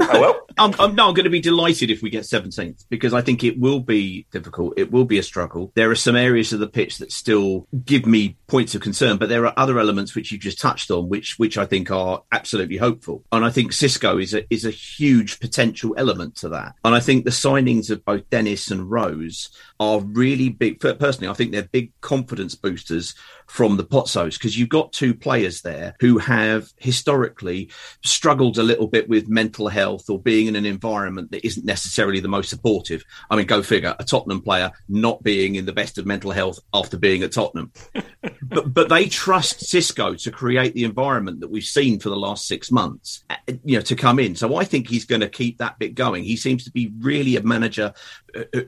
[0.01, 0.41] oh, well.
[0.59, 3.43] I'm, I'm, no, I'm going to be delighted if we get 17th because I think
[3.43, 4.75] it will be difficult.
[4.77, 5.73] It will be a struggle.
[5.75, 9.31] There are some areas of the pitch that still give me points of concern, but
[9.31, 12.77] there are other elements which you just touched on, which which I think are absolutely
[12.77, 13.25] hopeful.
[13.33, 16.75] And I think Xisco is a is a huge potential element to that.
[16.85, 19.49] And I think the signings of both Dennis and Rose
[19.81, 20.81] are really big.
[20.81, 23.15] Personally, I think they're big confidence boosters
[23.47, 27.71] from the Pozzos because you've got two players there who have historically
[28.05, 32.21] struggled a little bit with mental health or being in an environment that isn't necessarily
[32.21, 33.03] the most supportive.
[33.31, 36.59] I mean, go figure, a Tottenham player not being in the best of mental health
[36.75, 37.73] after being at Tottenham.
[38.43, 42.47] but but they trust Xisco to create the environment that we've seen for the last
[42.47, 44.35] six months, uh, you know, to come in.
[44.35, 46.25] So I think he's going to keep that bit going.
[46.25, 47.93] He seems to be really a manager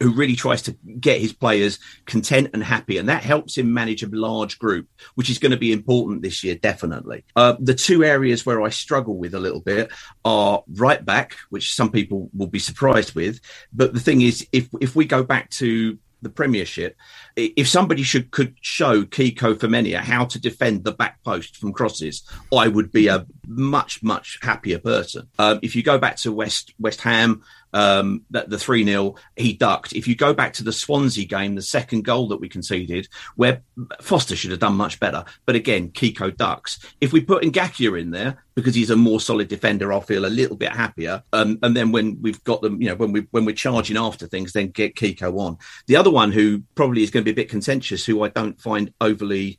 [0.01, 4.03] who really tries to get his players content and happy, and that helps him manage
[4.03, 7.25] a large group, which is going to be important this year, definitely.
[7.37, 9.91] Uh, the two areas where I struggle with a little bit
[10.25, 13.41] are right back, which some people will be surprised with,
[13.73, 16.97] but the thing is, if if we go back to the Premiership,
[17.37, 22.23] if somebody should could show Kiko Femenia how to defend the back post from crosses,
[22.57, 25.29] I would be a much much happier person.
[25.39, 29.53] Um, if you go back to West West Ham, um, that the 3 0, he
[29.53, 29.93] ducked.
[29.93, 33.63] If you go back to the Swansea game, the second goal that we conceded, where
[34.01, 35.25] Foster should have done much better.
[35.47, 36.79] But again, Kiko ducks.
[37.01, 40.29] If we put Ngakia in there, because he's a more solid defender, I'll feel a
[40.29, 41.23] little bit happier.
[41.33, 44.27] Um, and then when we've got them, you know, when we when we're charging after
[44.27, 45.59] things, then get Kiko on.
[45.87, 48.61] The other one who probably is going to be a bit contentious, who I don't
[48.61, 49.59] find overly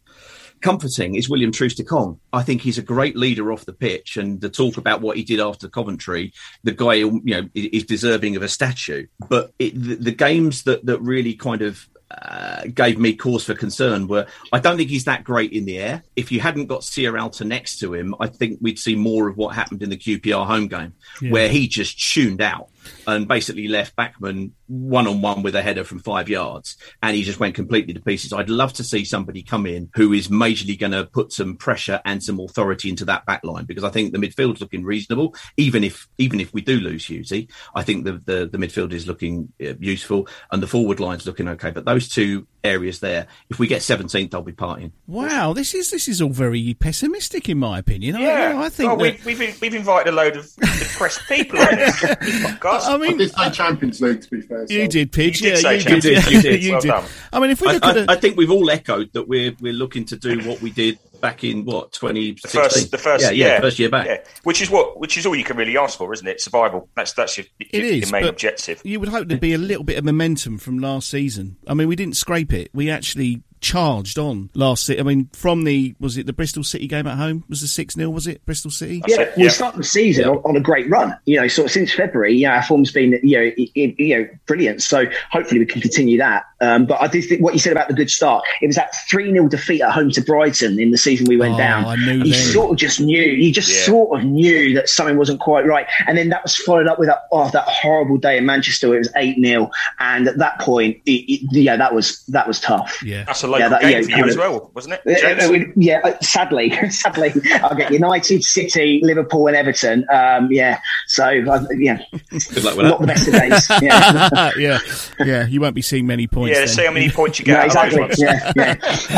[0.62, 2.20] comforting is William Troost-Ekong.
[2.32, 5.24] I think he's a great leader off the pitch, and the talk about what he
[5.24, 9.08] did after Coventry, the guy you know is deserving of a statue.
[9.28, 13.56] But it, the, the, games that that really kind of uh, gave me cause for
[13.56, 16.04] concern were I don't think he's that great in the air.
[16.16, 19.56] If you hadn't got Sierralta next to him, I think we'd see more of what
[19.56, 21.32] happened in the QPR home game, yeah.
[21.32, 22.70] where he just tuned out
[23.08, 27.24] and basically left Bachmann one on one with a header from five yards, and he
[27.24, 28.34] just went completely to pieces.
[28.34, 32.02] I'd love to see somebody come in who is majorly going to put some pressure
[32.06, 35.36] and some authority into that back line because I think the midfield's looking reasonable.
[35.58, 39.08] Even if even if we do lose Hughesy, I think the, the the midfield is
[39.08, 41.72] looking uh, useful and the forward line's looking okay.
[41.72, 44.92] But those two areas there, if we get 17th, I'll be partying.
[45.08, 48.18] Wow, this is this is all very pessimistic in my opinion.
[48.20, 49.24] Yeah, I, I think well, that...
[49.26, 52.02] we, have we've invited a load of depressed people on this
[52.80, 52.88] podcast.
[52.88, 54.68] I mean, I did say Champions League to be fair.
[54.68, 54.74] So.
[54.74, 55.42] You did, Pidge.
[55.42, 56.32] You yeah, did you did.
[56.32, 56.64] You did.
[56.64, 56.88] you well did.
[56.88, 57.06] Done.
[57.34, 58.06] I mean, if we look I, at, I, a...
[58.10, 61.44] I think we've all echoed that we're we're looking to do what we did back
[61.44, 64.18] in what 2016 the first, the first yeah, yeah, yeah, first year back yeah.
[64.44, 67.14] which is what which is all you can really ask for isn't it survival that's
[67.14, 69.84] that's your, your, it is, your main objective you would hope there'd be a little
[69.84, 74.18] bit of momentum from last season i mean we didn't scrape it we actually charged
[74.18, 77.44] on last I mean, from the was it the Bristol City game at home?
[77.48, 79.02] Was the six 0 Was it Bristol City?
[79.08, 81.16] Yeah, we started the season on, on, a great run.
[81.26, 84.18] You know, sort of since February, you know, our form's been you know you, you
[84.18, 84.82] know brilliant.
[84.82, 86.46] So hopefully we can continue that.
[86.62, 88.44] Um, but I did think what you said about the good start.
[88.62, 91.56] It was that three 0 defeat at home to Brighton in the season we went
[91.56, 91.86] oh, down.
[91.86, 92.52] I knew you then.
[92.54, 93.22] sort of just knew.
[93.22, 93.82] You just Yeah.
[93.86, 95.88] sort of knew that something wasn't quite right.
[96.08, 98.90] And then that was followed up with that oh that horrible day in Manchester.
[98.90, 99.70] Where it was eight 0
[100.00, 103.02] and at that point, it, it, yeah, that was that was tough.
[103.04, 105.02] Yeah, that's a local Yeah, that- game yeah, for you kind as well wasn't it
[105.06, 105.44] Uh, James?
[105.44, 110.06] uh, we- yeah, uh, sadly, sadly, I'll get United, City, Liverpool, and Everton.
[110.12, 113.68] Um, yeah, so uh, yeah, good luck with not the best of days.
[113.82, 114.80] Yeah, yeah,
[115.26, 115.48] yeah.
[115.48, 116.51] You won't be seeing many points.
[116.52, 116.68] Yeah then.
[116.68, 118.64] see how many points you No, get out of those exactly.
[118.64, 118.76] Yeah,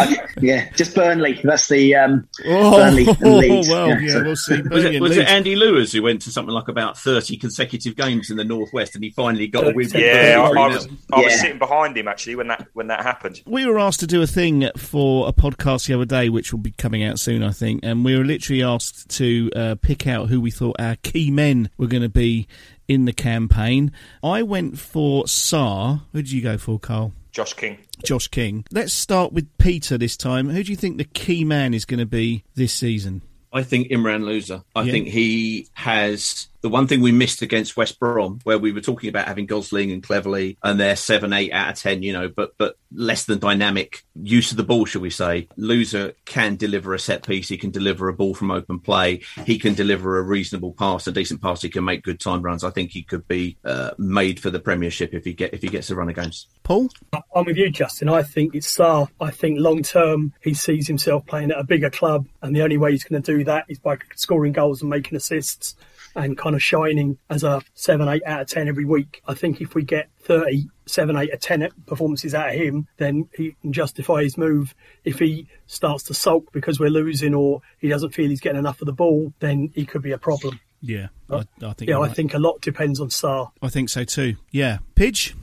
[0.10, 0.70] yeah, yeah.
[0.76, 1.40] Just Burnley.
[1.44, 3.70] That's the um, Oh, Burnley and Leeds.
[3.70, 4.62] well, Yeah, yeah, so- we'll see.
[4.62, 8.30] was it, was it Andy Lewis who went to something like about 30 consecutive games
[8.32, 9.90] in the Northwest and he finally got a win?
[9.96, 10.98] yeah I, I was 3-0?
[11.14, 14.08] I was sitting behind him actually when that when that happened We were asked to
[14.08, 17.44] do a thing for a podcast the other day, which will be coming out soon,
[17.44, 17.82] I think.
[17.84, 21.70] And we were literally asked to uh, pick out who we thought our key men
[21.78, 22.48] were going to be
[22.88, 23.92] in the campaign.
[24.24, 26.02] I went for Sarr.
[26.12, 27.14] Who did you go for, Carl?
[27.34, 28.64] Josh King Josh King.
[28.72, 30.50] Let's start with Peter this time.
[30.50, 33.22] Who do you think the key man is going to be this season?
[33.52, 34.64] I think Imran Louza.
[34.76, 34.92] I Yeah.
[34.92, 39.10] think he has the one thing we missed against West Brom, where we were talking
[39.10, 42.58] about having Gosling and Cleverley and they're seven, eight out of ten, you know, but
[42.58, 45.50] but less than dynamic use of the ball, shall we say.
[45.58, 49.60] Louza can deliver a set piece, he can deliver a ball from open play, he
[49.60, 52.64] can deliver a reasonable pass, a decent pass, he can make good time runs.
[52.64, 55.68] I think he could be uh, made for the Premiership if he get if he
[55.68, 56.48] gets a run of games.
[56.64, 56.90] Paul?
[57.36, 58.08] I'm with you, Justin.
[58.08, 59.10] I think it's Sarr.
[59.20, 62.78] I think long term he sees himself playing at a bigger club, and the only
[62.78, 65.76] way he's going to do that is by scoring goals and making assists
[66.16, 69.22] and kind of shining as a 7, 8 out of 10 every week.
[69.28, 73.30] I think if we get 30, 7, 8 or 10 performances out of him, then
[73.36, 74.76] he can justify his move.
[75.04, 78.82] If he starts to sulk because we're losing or he doesn't feel he's getting enough
[78.82, 80.60] of the ball, then he could be a problem.
[80.82, 81.82] Yeah, I, I think.
[81.82, 82.16] Yeah, you're I right.
[82.16, 83.52] think a lot depends on Sarr.
[83.62, 84.36] I think so too.
[84.52, 85.34] Yeah, Pidge.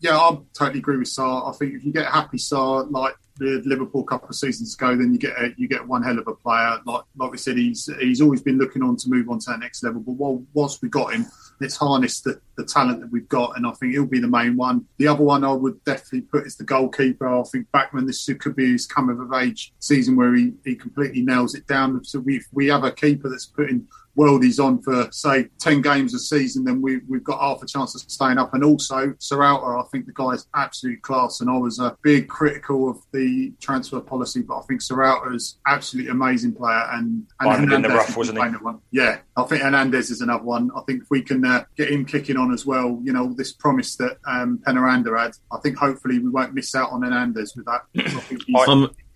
[0.00, 1.48] Yeah, I totally agree with Sarr.
[1.48, 4.96] I think if you get a happy Sarr like the Liverpool couple of seasons ago,
[4.96, 6.78] then you get a, you get one hell of a player.
[6.84, 9.60] Like like we said, he's he's always been looking on to move on to that
[9.60, 10.00] next level.
[10.00, 11.26] But while, whilst we got him,
[11.60, 14.56] let's harness the, the talent that we've got, and I think he'll be the main
[14.56, 14.86] one.
[14.98, 17.28] The other one I would definitely put is the goalkeeper.
[17.28, 21.22] I think Bachmann this could be his come of age season where he, he completely
[21.22, 22.04] nails it down.
[22.04, 23.86] So we we have a keeper that's putting
[24.16, 27.94] worldies on for say ten games a season, then we, we've got half a chance
[27.94, 28.52] of staying up.
[28.54, 31.40] And also Sierralta, I think the guy's absolute class.
[31.40, 35.58] And I was a big critical of the transfer policy, but I think Sierralta is
[35.66, 36.86] absolutely amazing player.
[36.92, 38.42] And, and Diamond in the Hernandez rough, wasn't he?
[38.62, 38.80] One.
[38.90, 40.70] Yeah, I think Hernandez is another one.
[40.76, 43.52] I think if we can uh, get him kicking on as well, you know, this
[43.52, 47.66] promise that um, Penaranda had, I think hopefully we won't miss out on Hernandez with
[47.66, 47.82] that.
[47.96, 48.66] I think he's-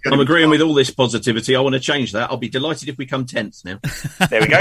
[0.07, 0.51] I'm, gonna I'm agreeing fine.
[0.51, 1.57] with all this positivity.
[1.57, 2.31] I want to change that.
[2.31, 3.81] I'll be delighted if we come tenth now.
[4.31, 4.59] There we go.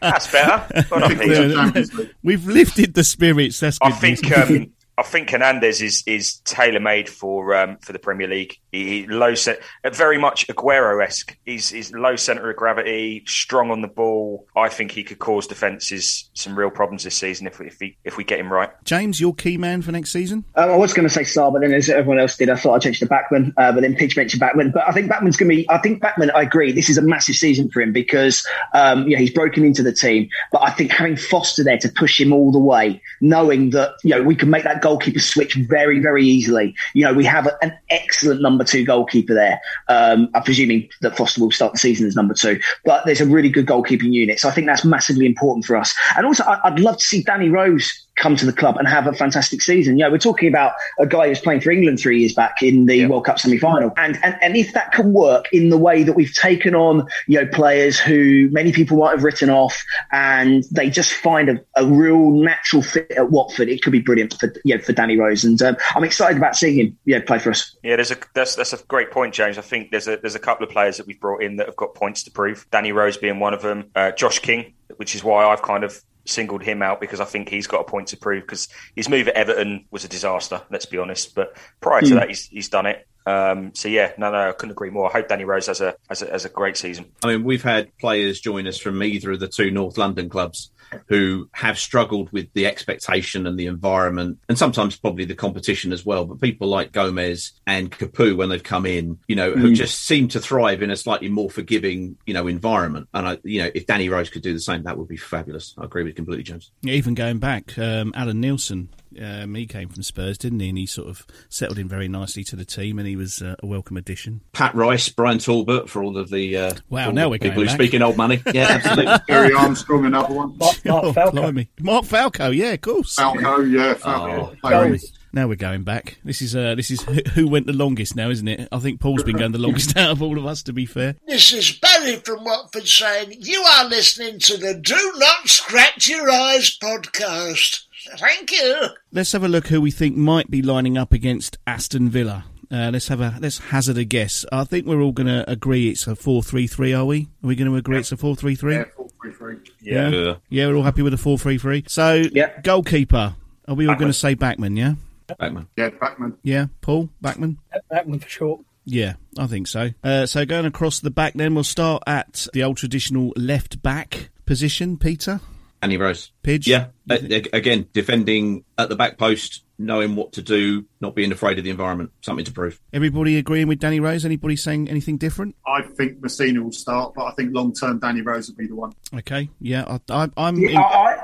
[0.00, 0.84] That's better.
[0.90, 2.10] Well done, Peter.
[2.22, 3.60] We've lifted the spirits.
[3.60, 7.98] That's I think um, I think Hernandez is is tailor made for um, for the
[7.98, 8.58] Premier League.
[8.74, 9.60] He, he low set,
[9.92, 11.36] very much Aguero esque.
[11.44, 14.48] He's, he's low centre of gravity, strong on the ball.
[14.56, 17.96] I think he could cause defences some real problems this season if we, if, he,
[18.02, 18.70] if we get him right.
[18.84, 20.44] James, your key man for next season?
[20.56, 22.74] Um, I was going to say Sarr, but then as everyone else did, I thought
[22.74, 23.54] I'd change to Bachmann.
[23.56, 24.72] Uh, but then Pidge mentioned Bachmann.
[24.72, 25.70] But I think Bachmann's going to be.
[25.70, 26.32] I think Bachmann.
[26.32, 26.72] I agree.
[26.72, 30.28] This is a massive season for him because um, yeah, he's broken into the team.
[30.50, 34.10] But I think having Foster there to push him all the way, knowing that you
[34.10, 36.74] know we can make that goalkeeper switch very, very easily.
[36.94, 39.60] You know, we have a, an excellent number two goalkeeper there.
[39.88, 43.26] Um, I'm presuming that Foster will start the season as number two, but there's a
[43.26, 44.40] really good goalkeeping unit.
[44.40, 45.94] So I think that's massively important for us.
[46.16, 49.12] And also, I'd love to see Danny Rose come to the club and have a
[49.12, 49.98] fantastic season.
[49.98, 52.86] You know, we're talking about a guy who's playing for England three years back in
[52.86, 53.92] the World Cup semi-final.
[53.96, 57.40] And, and and if that can work in the way that we've taken on, you
[57.40, 61.86] know, players who many people might have written off and they just find a, a
[61.86, 65.44] real natural fit at Watford, it could be brilliant for you know, for Danny Rose.
[65.44, 67.76] And um, I'm excited about seeing him, you know, play for us.
[67.82, 69.58] Yeah, there's a that's that's a great point, James.
[69.58, 71.76] I think there's a there's a couple of players that we've brought in that have
[71.76, 72.66] got points to prove.
[72.70, 73.90] Danny Rose being one of them.
[73.94, 77.48] Uh, Josh King, which is why I've kind of singled him out because I think
[77.48, 80.62] he's got a point to prove because his move at Everton was a disaster.
[80.70, 81.34] Let's be honest.
[81.34, 82.14] But prior to Mm.
[82.14, 83.06] that, he's he's done it.
[83.26, 85.08] Um, so yeah, no, no, I couldn't agree more.
[85.08, 87.06] I hope Danny Rose has a has a, has a great season.
[87.22, 90.70] I mean, we've had players join us from either of the two North London clubs
[91.08, 96.04] who have struggled with the expectation and the environment, and sometimes probably the competition as
[96.04, 96.24] well.
[96.24, 99.74] But people like Gomez and Capu, when they've come in, you know, have Mm.
[99.74, 103.08] just seemed to thrive in a slightly more forgiving, you know, environment.
[103.14, 105.74] And I, you know, if Danny Rose could do the same, that would be fabulous.
[105.78, 106.70] I agree with completely, James.
[106.82, 108.88] Yeah, even going back, um, Alan Nielsen,
[109.22, 110.68] um, he came from Spurs, didn't he?
[110.68, 113.56] And he sort of settled in very nicely to the team, and he was uh,
[113.62, 114.40] a welcome addition.
[114.52, 117.66] Pat Rice, Brian Talbot, for all of the uh, Wow, now we're people going who
[117.66, 117.74] back.
[117.74, 118.42] speak in old money.
[118.52, 119.14] Yeah, absolutely.
[119.28, 120.56] Gerry Armstrong, another one.
[120.58, 121.30] Mark, Mark Oh, Falco.
[121.32, 121.68] blimey.
[121.80, 123.14] Mark Falco, yeah, of course.
[123.16, 124.56] Falco, yeah, Falco.
[124.62, 124.96] Oh,
[125.32, 126.18] Now we're going back.
[126.24, 128.68] This is uh, this is who, who went the longest now, isn't it?
[128.70, 130.62] I think Paul's been going the longest out of all of us.
[130.64, 135.12] To be fair, This is Barry from Watford saying, You are listening to the Do
[135.16, 137.82] Not Scratch Your Eyes podcast.
[138.18, 138.86] Thank you.
[139.12, 142.44] let's have a look who we think might be lining up against Aston Villa.
[142.70, 144.44] Uh, let's have a let's hazard a guess.
[144.50, 146.92] I think we're all going to agree it's a four-three-three.
[146.92, 147.28] Are we?
[147.42, 148.74] Are we going to agree it's a four-three-three?
[148.74, 149.56] Yeah, four, three, three.
[149.80, 150.08] Yeah.
[150.08, 150.34] Yeah.
[150.48, 151.84] Yeah, we're all happy with a four-three-three.
[151.88, 152.60] So, Yeah.
[152.62, 153.36] goalkeeper.
[153.68, 154.76] Are we all going to say Bachmann?
[154.76, 154.94] Yeah.
[155.38, 155.68] Bachmann.
[155.76, 156.36] Yeah, Bachmann.
[156.42, 156.66] Yeah.
[156.80, 157.58] Paul Bachmann.
[157.90, 158.60] That one for sure.
[158.86, 159.90] Yeah, I think so.
[160.02, 164.28] Uh, so going across the back, then we'll start at the old traditional left back
[164.46, 164.98] position.
[164.98, 165.40] Peter,
[165.84, 166.32] Danny Rose.
[166.42, 166.66] Pidge.
[166.66, 171.30] Yeah, A- a- again, defending at the back post, knowing what to do, not being
[171.30, 172.80] afraid of the environment, something to prove.
[172.94, 174.24] Everybody agreeing with Danny Rose?
[174.24, 175.56] Anybody saying anything different?
[175.66, 178.74] I think Masina will start, but I think long term Danny Rose will be the
[178.76, 178.94] one.
[179.14, 179.50] Okay.
[179.60, 180.56] Yeah, I, I, I'm.
[180.56, 181.16] Yeah, I,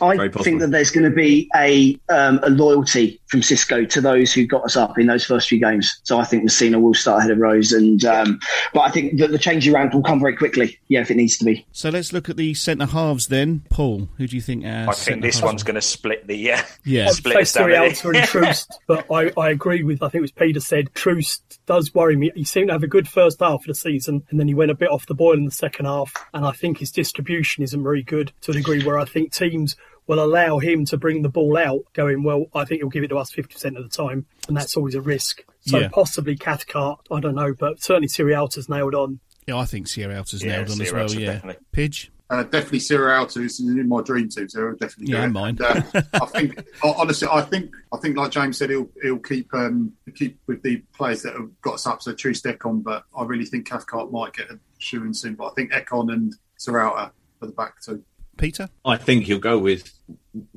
[0.00, 4.32] I think that there's going to be a um, a loyalty from Xisco to those
[4.32, 6.00] who got us up in those first few games.
[6.04, 8.40] So I think Masina will start ahead of Rose, and um,
[8.72, 10.78] but I think that the change around will come very quickly.
[10.88, 11.66] Yeah, if it needs to be.
[11.72, 13.64] So let's look at the centre halves then.
[13.70, 14.64] Paul, who do you think?
[14.64, 16.64] Uh, I think this one's going to split the yeah.
[16.84, 17.08] Yeah.
[17.08, 17.66] I'd split say us down.
[17.66, 18.18] really.
[18.18, 21.94] And Troost, but I, I agree with, I think it was Peter said, Troost does
[21.94, 22.32] worry me.
[22.34, 24.70] He seemed to have a good first half of the season, and then he went
[24.70, 27.82] a bit off the boil in the second half, and I think his distribution isn't
[27.82, 29.76] very good to a degree where I think teams
[30.08, 33.08] will allow him to bring the ball out, going, well, I think he'll give it
[33.08, 35.44] to us 50% of the time, and that's always a risk.
[35.60, 35.88] So Yeah.
[35.88, 39.20] possibly Cathcart, I don't know, but certainly Sierralta's nailed on.
[39.46, 41.02] Yeah, I think Sierralta's Yeah, nailed on as well.
[41.02, 41.32] Alta, Yeah.
[41.34, 41.62] definitely.
[41.72, 42.08] Pidge.
[42.30, 45.32] Uh, definitely Sierralta is in my dream team, so definitely Yeah, do and it.
[45.40, 45.58] mine.
[45.60, 49.52] And, uh, I think honestly, I think I think like James said, he'll he'll keep
[49.54, 52.02] um, keep with the players that have got us up.
[52.02, 55.36] So Troost-Ekong, but I really think Cathcart might get a shoe in soon.
[55.36, 58.02] But I think Ekong and Sierralta for the back too.
[58.38, 58.68] Peter.
[58.84, 59.92] I think he'll go with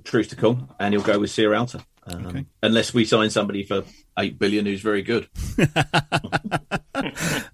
[0.03, 1.83] Truth to Come and he'll go with Sierralta.
[2.07, 2.45] Um, Okay.
[2.63, 3.83] Unless we sign somebody for
[4.17, 5.27] eight billion who's very good.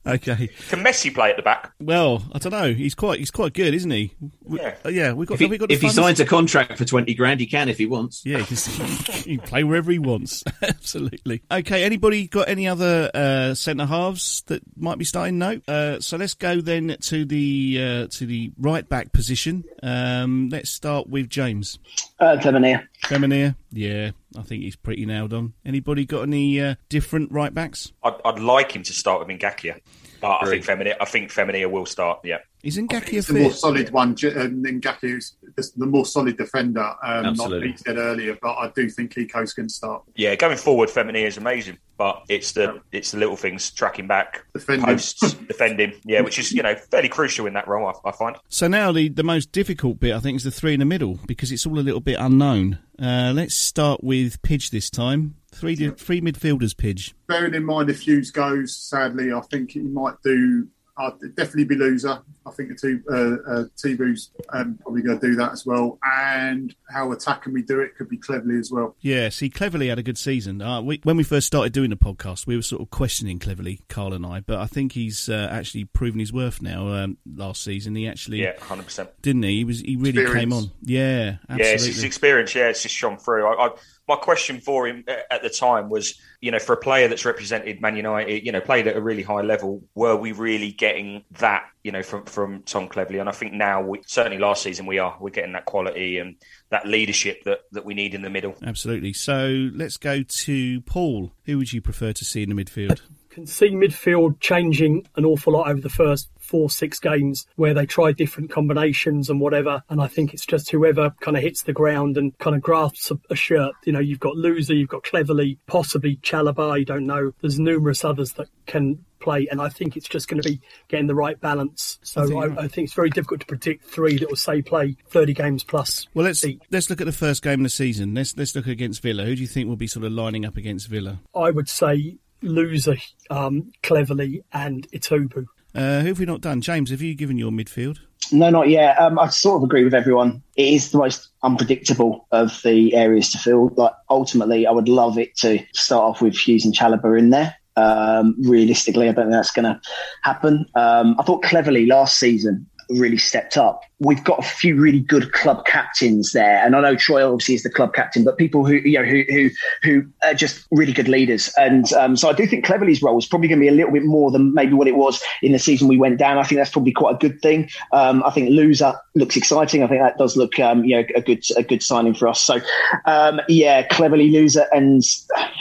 [0.05, 0.47] Okay.
[0.69, 1.73] Can Messi play at the back?
[1.81, 2.73] Well, I don't know.
[2.73, 4.13] He's quite he's quite good, isn't he?
[4.43, 4.75] We- Yeah.
[4.85, 5.11] uh, yeah.
[5.13, 5.35] We've got.
[5.35, 7.77] If he, we got if he signs a contract for 20 grand, he can if
[7.77, 8.23] he wants.
[8.25, 10.43] Yeah, he can, he can play wherever he wants.
[10.61, 11.43] Absolutely.
[11.51, 15.37] Okay, anybody got any other uh, centre halves that might be starting?
[15.37, 15.59] No.
[15.67, 19.65] Uh, so let's go then to the uh, to the right back position.
[19.83, 21.79] Um, let's start with James.
[22.19, 22.89] Uh, Tavernier.
[23.03, 23.55] Femenía.
[23.71, 25.53] Yeah, I think he's pretty nailed on.
[25.65, 27.91] Anybody got any uh, different right backs?
[28.03, 29.81] I'd, I'd like him to start with Ngakia,
[30.21, 32.19] but I think Femenía, I think Femenía will start.
[32.23, 32.39] Yeah.
[32.63, 33.59] he's in Ngakia He's the more fit?
[33.59, 34.15] solid one.
[34.15, 37.67] J- um, Ngaki is the- the more solid defender, um, like Absolutely.
[37.69, 38.37] Pete said earlier.
[38.41, 40.03] But I do think Kiko's going to start.
[40.15, 44.43] Yeah, going forward, Femenía is amazing, but it's the it's the little things tracking back,
[44.53, 44.85] Defending.
[44.85, 45.93] posts, defending.
[46.05, 47.87] Yeah, which is you know fairly crucial in that role.
[48.05, 48.35] I, I find.
[48.49, 51.19] So now the, the most difficult bit, I think, is the three in the middle
[51.27, 52.79] because it's all a little bit unknown.
[52.99, 55.35] Uh, let's start with Pidge this time.
[55.57, 57.13] Three di- three midfielders, Pidge.
[57.27, 60.67] Bearing in mind if Hughes goes, sadly, I think he might do.
[60.99, 62.23] I'd definitely be Louza.
[62.47, 65.99] I think the two uh, uh, Tibu's um, probably going to do that as well.
[66.03, 68.95] And how attacking we do it could be Cleverley as well.
[69.01, 70.59] Yeah, see, Cleverley had a good season.
[70.59, 73.81] Uh, we, when we first started doing the podcast, we were sort of questioning Cleverley,
[73.89, 76.87] Carl and I, but I think he's uh, actually proven his worth now.
[76.91, 79.11] Um, last season, he actually, Yeah, hundred percent.
[79.21, 79.57] didn't he?
[79.57, 80.71] He was he really came on.
[80.81, 81.73] Yeah, Yeah, absolutely.
[81.75, 82.55] it's his experience.
[82.55, 83.45] Yeah, it's just shone through.
[83.45, 83.69] I, I,
[84.07, 87.25] my question for him uh, at the time was, you know, for a player that's
[87.25, 91.23] represented Man United, you know, played at a really high level, were we really getting
[91.39, 93.19] that, you know, from from Tom Cleverley?
[93.19, 95.15] And I think now, we, certainly last season, we are.
[95.19, 96.35] We're getting that quality and
[96.69, 98.55] that leadership that that we need in the middle.
[98.63, 99.13] Absolutely.
[99.13, 101.33] So let's go to Paul.
[101.45, 103.01] Who would you prefer to see in the midfield?
[103.37, 107.85] can see midfield changing an awful lot over the first four, six games where they
[107.85, 109.83] try different combinations and whatever.
[109.89, 113.11] And I think it's just whoever kind of hits the ground and kind of grasps
[113.11, 113.73] a, a shirt.
[113.85, 117.31] You know, you've got Louza, you've got Cleverley, possibly Chalobah, you don't know.
[117.41, 121.07] There's numerous others that can play, and I think it's just going to be getting
[121.07, 121.99] the right balance.
[122.03, 124.35] So I I think you're I, think it's very difficult to predict three that will
[124.35, 126.07] say play 30 games plus.
[126.13, 128.13] Well, let's let's look at the first game of the season.
[128.13, 129.25] Let's let's look against Villa.
[129.25, 131.19] Who do you think will be sort of lining up against Villa?
[131.35, 135.45] I would say Louza, um, Cleverley, and Etebo.
[135.75, 136.61] Uh, who have we not done?
[136.61, 137.99] James, have you given your midfield?
[138.31, 138.99] No, not yet.
[138.99, 140.41] Um, I sort of agree with everyone.
[140.55, 143.69] It is the most unpredictable of the areas to fill.
[143.75, 147.55] Like ultimately, I would love it to start off with Hughes and Chalobah in there.
[147.75, 149.79] Um, realistically, I don't think that's going to
[150.23, 150.65] happen.
[150.75, 153.83] Um, I thought Cleverley last season really stepped up.
[153.99, 157.63] We've got a few really good club captains there, and I know Troy obviously is
[157.63, 159.49] the club captain, but people who you know who who
[159.83, 161.51] who are just really good leaders.
[161.57, 163.91] And um, so I do think Cleverley's role is probably going to be a little
[163.91, 166.37] bit more than maybe what it was in the season we went down.
[166.37, 167.69] I think that's probably quite a good thing.
[167.91, 169.83] Um, I think Louza looks exciting.
[169.83, 172.41] I think that does look um, you know a good a good signing for us.
[172.41, 172.59] So
[173.05, 175.01] um, yeah, Cleverley Louza and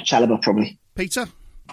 [0.05, 0.79] Chalobah probably.
[0.95, 1.27] Peter.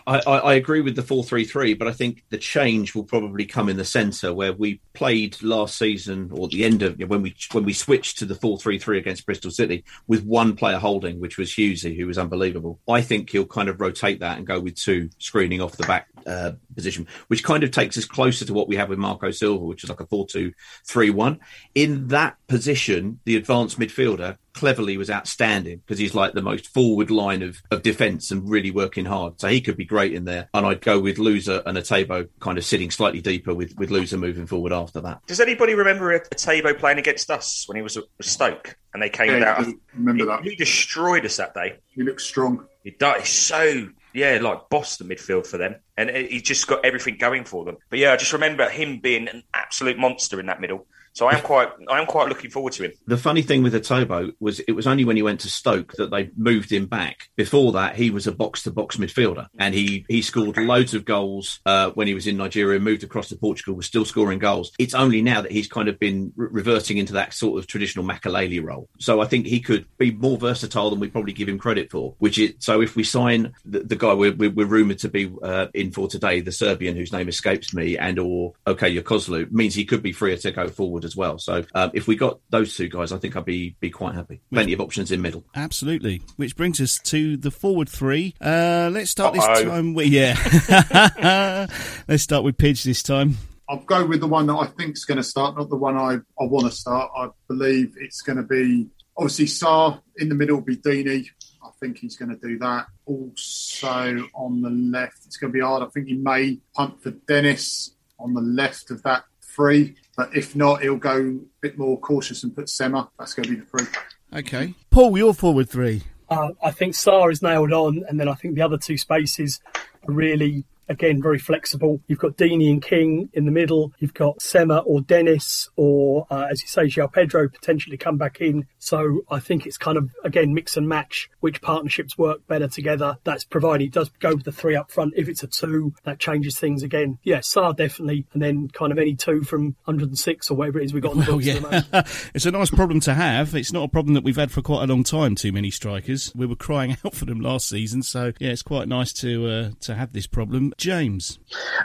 [0.06, 3.46] I, I, agree with the four three three, but I think the change will probably
[3.46, 7.36] come in the centre where we played last season or the end of when we
[7.52, 11.20] when we switched to the four three three against Bristol City with one player holding,
[11.20, 12.80] which was Hughesy, who was unbelievable.
[12.90, 16.08] I think he'll kind of rotate that and go with two screening off the back
[16.28, 19.64] uh, position, which kind of takes us closer to what we have with Marco Silva,
[19.64, 20.54] which is like a four two
[20.86, 21.40] three one.
[21.76, 27.12] In that position, the advanced midfielder Cleverley was outstanding because he's like the most forward
[27.12, 29.40] line of, of defence and really working hard.
[29.40, 30.50] So he could be great in there.
[30.54, 34.18] And I'd go with Louza and Etebo kind of sitting slightly deeper with, with Louza
[34.18, 35.26] moving forward after that.
[35.28, 39.42] Does anybody remember Tabo playing against us when he was at Stoke and they came
[39.42, 39.68] Yeah, out?
[39.68, 40.44] I remember he, that.
[40.44, 41.78] He destroyed us that day.
[41.88, 42.66] He looks strong.
[42.84, 43.22] He does.
[43.22, 47.46] He's so yeah, like boss the midfield for them, and he's just got everything going
[47.46, 47.78] for them.
[47.90, 50.86] But yeah, I just remember him being an absolute monster in that middle.
[51.14, 52.92] So I am quite, I am quite looking forward to him.
[53.06, 56.10] The funny thing with Etebo was it was only when he went to Stoke that
[56.10, 57.30] they moved him back.
[57.36, 61.06] Before that, he was a box to box midfielder, and he he scored loads of
[61.06, 62.80] goals uh, when he was in Nigeria.
[62.80, 64.72] Moved across to Portugal, was still scoring goals.
[64.80, 68.06] It's only now that he's kind of been re- reverting into that sort of traditional
[68.06, 68.90] Makélélé role.
[69.00, 72.16] So I think he could be more versatile than we probably give him credit for.
[72.18, 75.32] Which is so if we sign the, the guy we're, we're, we're rumored to be
[75.44, 79.76] uh, in for today, the Serbian whose name escapes me, and or Okay Yokuşlu, means
[79.76, 81.38] he could be freer to go forward as well.
[81.40, 84.42] So um, if we got those two guys, I think I'd be be quite happy.
[84.52, 85.44] Plenty of options in middle.
[85.56, 86.22] Absolutely.
[86.36, 88.36] Which brings us to the forward three.
[88.42, 89.66] Uh, let's start this Uh-oh.
[89.66, 91.68] time with yeah.
[92.08, 93.38] let's start with Pidge this time.
[93.70, 95.98] I'll go with the one that I think is going to start, not the one
[95.98, 97.12] I, I want to start.
[97.16, 101.28] I believe it's going to be obviously Sarr in the middle will be Deeney.
[101.64, 102.88] I think he's going to do that.
[103.06, 105.84] Also on the left, it's going to be hard.
[105.84, 110.56] I think he may punt for Dennis on the left of that three, but if
[110.56, 113.10] not, he'll go a bit more cautious and put Sema.
[113.18, 113.88] That's going to be the three.
[114.34, 114.74] Okay.
[114.90, 116.04] Paul, your forward three.
[116.30, 119.60] Uh, I think Sarr is nailed on, and then I think the other two spaces
[120.08, 122.02] are really again, very flexible.
[122.08, 123.94] You've got Deeney and King in the middle.
[124.00, 128.42] You've got Sema or Dennis, or uh, as you say, João Pedro potentially come back
[128.42, 128.66] in.
[128.80, 133.18] So I think it's kind of again mix and match which partnerships work better together.
[133.24, 135.14] That's provided he does go with the three up front.
[135.16, 137.18] If it's a two, that changes things again.
[137.24, 140.94] Yeah, Sarr definitely, and then kind of any two from 106 or whatever it is
[140.94, 141.48] we got on the Well, books.
[141.48, 141.86] at the moment.
[141.94, 142.04] yeah.
[142.34, 143.56] it's a nice problem to have.
[143.56, 145.36] It's not a problem that we've had for quite a long time.
[145.36, 146.32] Too many strikers.
[146.36, 149.70] We were crying out for them last season, so yeah, it's quite nice to uh,
[149.82, 150.73] to have this problem.
[150.78, 151.40] James,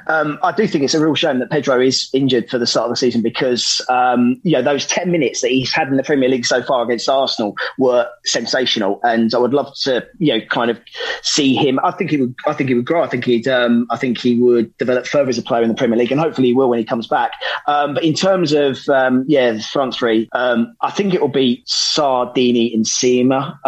[0.06, 2.86] Um, I do think it's a real shame that Pedro is injured for the start
[2.86, 6.02] of the season because um, you know those ten minutes that he's had in the
[6.02, 10.44] Premier League so far against Arsenal were sensational, and I would love to you know
[10.46, 10.78] kind of
[11.22, 11.78] see him.
[11.82, 12.34] I think he would.
[12.46, 13.02] I think he would grow.
[13.02, 13.48] I think he'd.
[13.48, 16.20] Um, I think he would develop further as a player in the Premier League, and
[16.20, 17.32] hopefully he will when he comes back.
[17.66, 21.28] Um, but in terms of um, yeah, the front three, um, I think it will
[21.28, 23.58] be Sardini and Sema.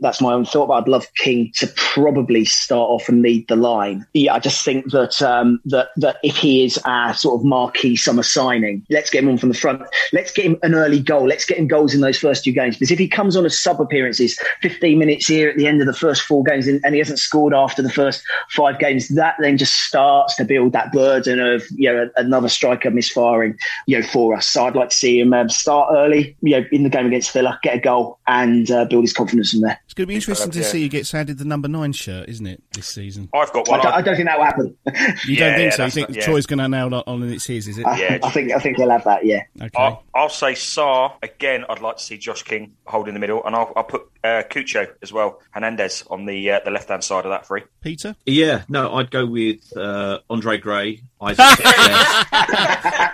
[0.00, 3.56] That's my own thought, but I'd love King to probably start off and lead the
[3.56, 4.06] line.
[4.28, 8.22] I just think that um, that that if he is our sort of marquee summer
[8.22, 9.82] signing, let's get him on from the front.
[10.12, 11.26] Let's get him an early goal.
[11.26, 12.76] Let's get him goals in those first two games.
[12.76, 15.86] Because if he comes on as sub appearances, 15 minutes here at the end of
[15.86, 19.36] the first four games, and, and he hasn't scored after the first five games, that
[19.40, 23.56] then just starts to build that burden of you know another striker misfiring,
[23.86, 24.46] you know, for us.
[24.48, 27.32] So I'd like to see him um, start early, you know, in the game against
[27.32, 29.80] Villa, get a goal, and uh, build his confidence from there.
[29.94, 30.64] It's going to be interesting to yeah.
[30.64, 33.28] see you get handed the number nine shirt, isn't it, this season?
[33.32, 33.80] I've got I one.
[33.80, 34.76] don't, I don't think that will happen.
[35.24, 35.84] You Yeah, don't think so?
[35.84, 36.24] You think not- yeah.
[36.24, 37.86] Troy's going to nail that on and it's his, is it?
[37.86, 38.18] I, Yeah.
[38.20, 39.24] I think I think he'll have that.
[39.24, 39.42] Yeah.
[39.62, 39.70] Okay.
[39.76, 41.64] I'll, I'll say Sarr again.
[41.68, 44.88] I'd like to see Josh King holding the middle, and I'll, I'll put uh, Cucho
[45.02, 47.62] as well, Hernandez on the uh, the left hand side of that three.
[47.82, 48.16] Peter?
[48.26, 51.36] Yeah, no, I'd go with uh, Andre Gray, Isaac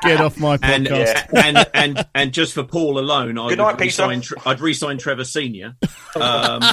[0.03, 1.27] Get off my and, podcast.
[1.35, 3.85] and and and just for Paul alone, I Good would night, Peter.
[4.05, 5.75] resign, Tre- I'd re-sign Trevor Senior.
[6.15, 6.63] Um,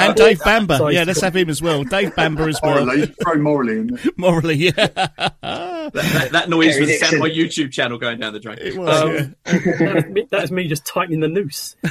[0.00, 0.90] And Dave Bamber.
[0.90, 1.84] Yeah, let's have him as well.
[1.84, 2.84] Dave Bamber as well.
[2.86, 4.00] Morally, throw morally in there.
[4.16, 5.30] Morally, yeah.
[5.92, 8.40] That, that, that noise Kerry was the sound of my YouTube channel going down the
[8.40, 8.58] drain.
[8.60, 10.26] It was, Um, yeah.
[10.30, 11.76] That's me- me just tightening the noose.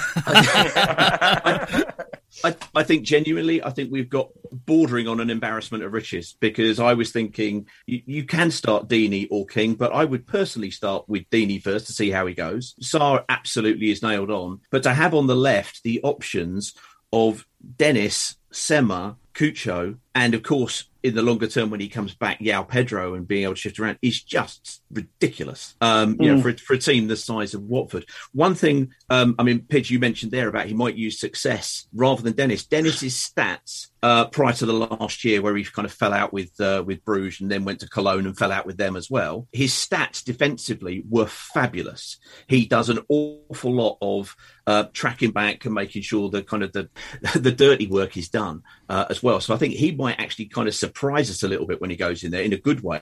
[2.43, 6.80] I, I think genuinely, I think we've got bordering on an embarrassment of riches because
[6.80, 11.06] I was thinking you, you can start Deeney or King, but I would personally start
[11.10, 12.76] with Deeney first to see how he goes.
[12.82, 16.74] Sarr absolutely is nailed on, but to have on the left the options
[17.12, 17.45] of
[17.78, 22.68] Dennis, Sema, Cucho, and of course, in the longer term when he comes back, João
[22.68, 25.76] Pedro and being able to shift around is just ridiculous.
[25.80, 28.05] Um, You know, for, for a team the size of Watford.
[28.34, 32.22] One thing, um, I mean, Pidge, you mentioned there about he might use Success rather
[32.22, 32.66] than Dennis.
[32.66, 36.60] Dennis's stats uh, prior to the last year, where he kind of fell out with
[36.60, 39.47] uh, with Bruges and then went to Cologne and fell out with them as well.
[39.51, 42.18] His stats defensively were fabulous.
[42.47, 44.36] He does an awful lot of
[44.68, 46.89] uh, tracking back and making sure that kind of the
[47.39, 49.39] the dirty work is done uh, as well.
[49.39, 51.95] So I think he might actually kind of surprise us a little bit when he
[51.95, 53.02] goes in there in a good way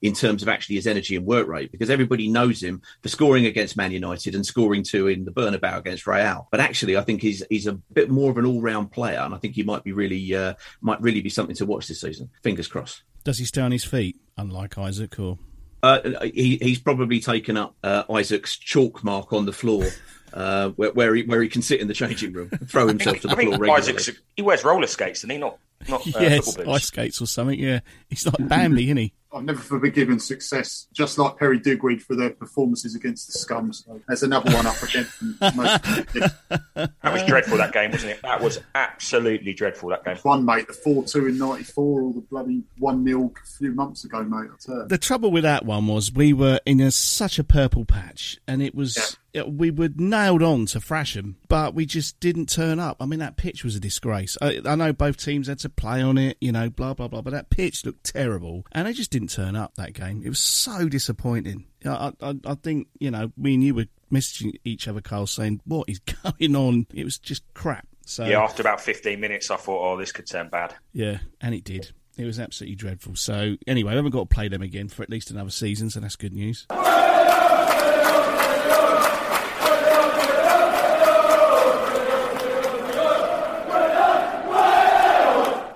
[0.00, 3.44] in terms of actually his energy and work rate because everybody knows him for scoring
[3.44, 6.46] against Man United and scoring two in the Bernabeu against Real.
[6.50, 9.34] But actually, I think he's he's a bit more of an all round player, and
[9.34, 12.30] I think he might be really uh, might really be something to watch this season.
[12.42, 13.02] Fingers crossed.
[13.24, 15.18] Does he stay on his feet, unlike Isaac?
[15.18, 15.38] Or
[15.82, 19.84] Uh, he, he's probably taken up uh, Isaac's chalk mark on the floor,
[20.32, 23.20] uh, where, where he where he can sit in the changing room, and throw himself
[23.22, 23.98] to the I think floor regularly.
[23.98, 27.58] Isaac's he wears roller skates, and he not not uh, yes, ice skates or something.
[27.58, 29.12] Yeah, he's like Bambi, isn't he?
[29.32, 33.70] I've never forgiven Success, just like Perry Digweed for their performances against the Scum.
[33.72, 35.36] So there's another one up against them.
[36.74, 38.22] That was dreadful that game, wasn't it?
[38.22, 40.16] That was absolutely dreadful that game.
[40.22, 44.04] one, mate, the 4 2 in 94, or the bloody 1 0 a few months
[44.04, 44.48] ago, mate.
[44.52, 44.86] I tell you.
[44.88, 48.62] The trouble with that one was we were in a, such a purple patch, and
[48.62, 52.78] it was it- Uh, we were nailed on to Frasham, but we just didn't turn
[52.78, 52.96] up.
[53.00, 54.36] I mean, that pitch was a disgrace.
[54.40, 57.22] I, I know both teams had to play on it, you know, blah blah blah,
[57.22, 60.22] but that pitch looked terrible, and they just didn't turn up that game.
[60.24, 61.66] It was so disappointing.
[61.84, 65.60] I, I, I think you know, me and you were messaging each other, Carl, saying
[65.64, 65.98] what is
[66.38, 66.86] going on.
[66.94, 67.86] It was just crap.
[68.04, 70.74] So Yeah, after about 15 minutes, I thought, oh, this could turn bad.
[70.92, 71.90] yeah, and it did.
[72.16, 73.14] It was absolutely dreadful.
[73.16, 76.00] So anyway, we haven't got to play them again for at least another season, so
[76.00, 76.66] that's good news.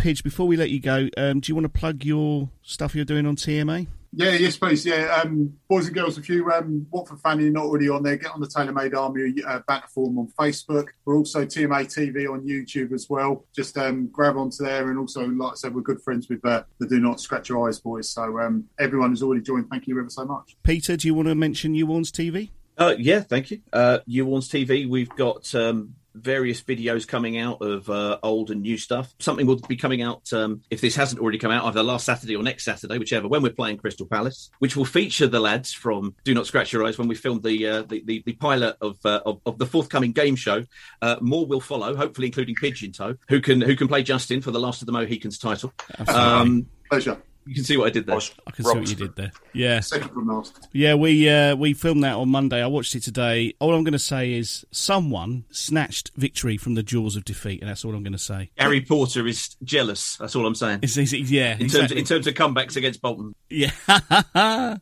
[0.00, 3.04] Pidge, before we let you go, um, do you want to plug your stuff you're
[3.04, 3.86] doing on TMA?
[4.14, 4.84] Yeah, yes, please.
[4.86, 8.16] Yeah, um, boys and girls, if you um, Watford fan, you're not already on there,
[8.16, 10.86] get on the Tailor Made Army uh, banner form on Facebook.
[11.04, 13.44] We're also TMA TV on YouTube as well.
[13.54, 16.64] Just um, grab onto there, and also, like I said, we're good friends with uh,
[16.78, 18.08] the Do Not Scratch Your Eyes boys.
[18.08, 20.56] So um, everyone who's already joined, thank you ever so much.
[20.62, 22.50] Peter, do you want to mention Newwarns TV?
[22.78, 23.60] Uh, yeah, thank you.
[23.70, 28.76] Uh, Newwarns TV, we've got um, various videos coming out of uh, old and new
[28.76, 29.14] stuff.
[29.18, 32.36] Something will be coming out um, if this hasn't already come out either last Saturday
[32.36, 33.28] or next Saturday, whichever.
[33.28, 36.84] When we're playing Crystal Palace, which will feature the lads from Do Not Scratch Your
[36.84, 39.66] Eyes when we filmed the uh, the, the, the pilot of, uh, of, of the
[39.66, 40.64] forthcoming game show.
[41.02, 44.50] Uh, more will follow, hopefully including Pigeon Toe, who can who can play Justin for
[44.50, 45.72] the Last of the Mohicans title.
[46.08, 47.22] Um, Pleasure.
[47.50, 48.16] You can see what I did there.
[48.46, 49.32] I can see what you did there.
[49.52, 49.80] Yeah.
[49.80, 50.68] Second from last.
[50.72, 52.62] Yeah, we uh, we filmed that on Monday.
[52.62, 53.54] I watched it today.
[53.58, 57.68] All I'm going to say is someone snatched victory from the jaws of defeat, and
[57.68, 58.50] that's all I'm going to say.
[58.56, 60.16] Harry Porter is jealous.
[60.18, 60.78] That's all I'm saying.
[60.82, 61.88] It's, it's, yeah, in exactly.
[61.88, 63.34] terms in terms of comebacks against Bolton.
[63.48, 63.72] Yeah,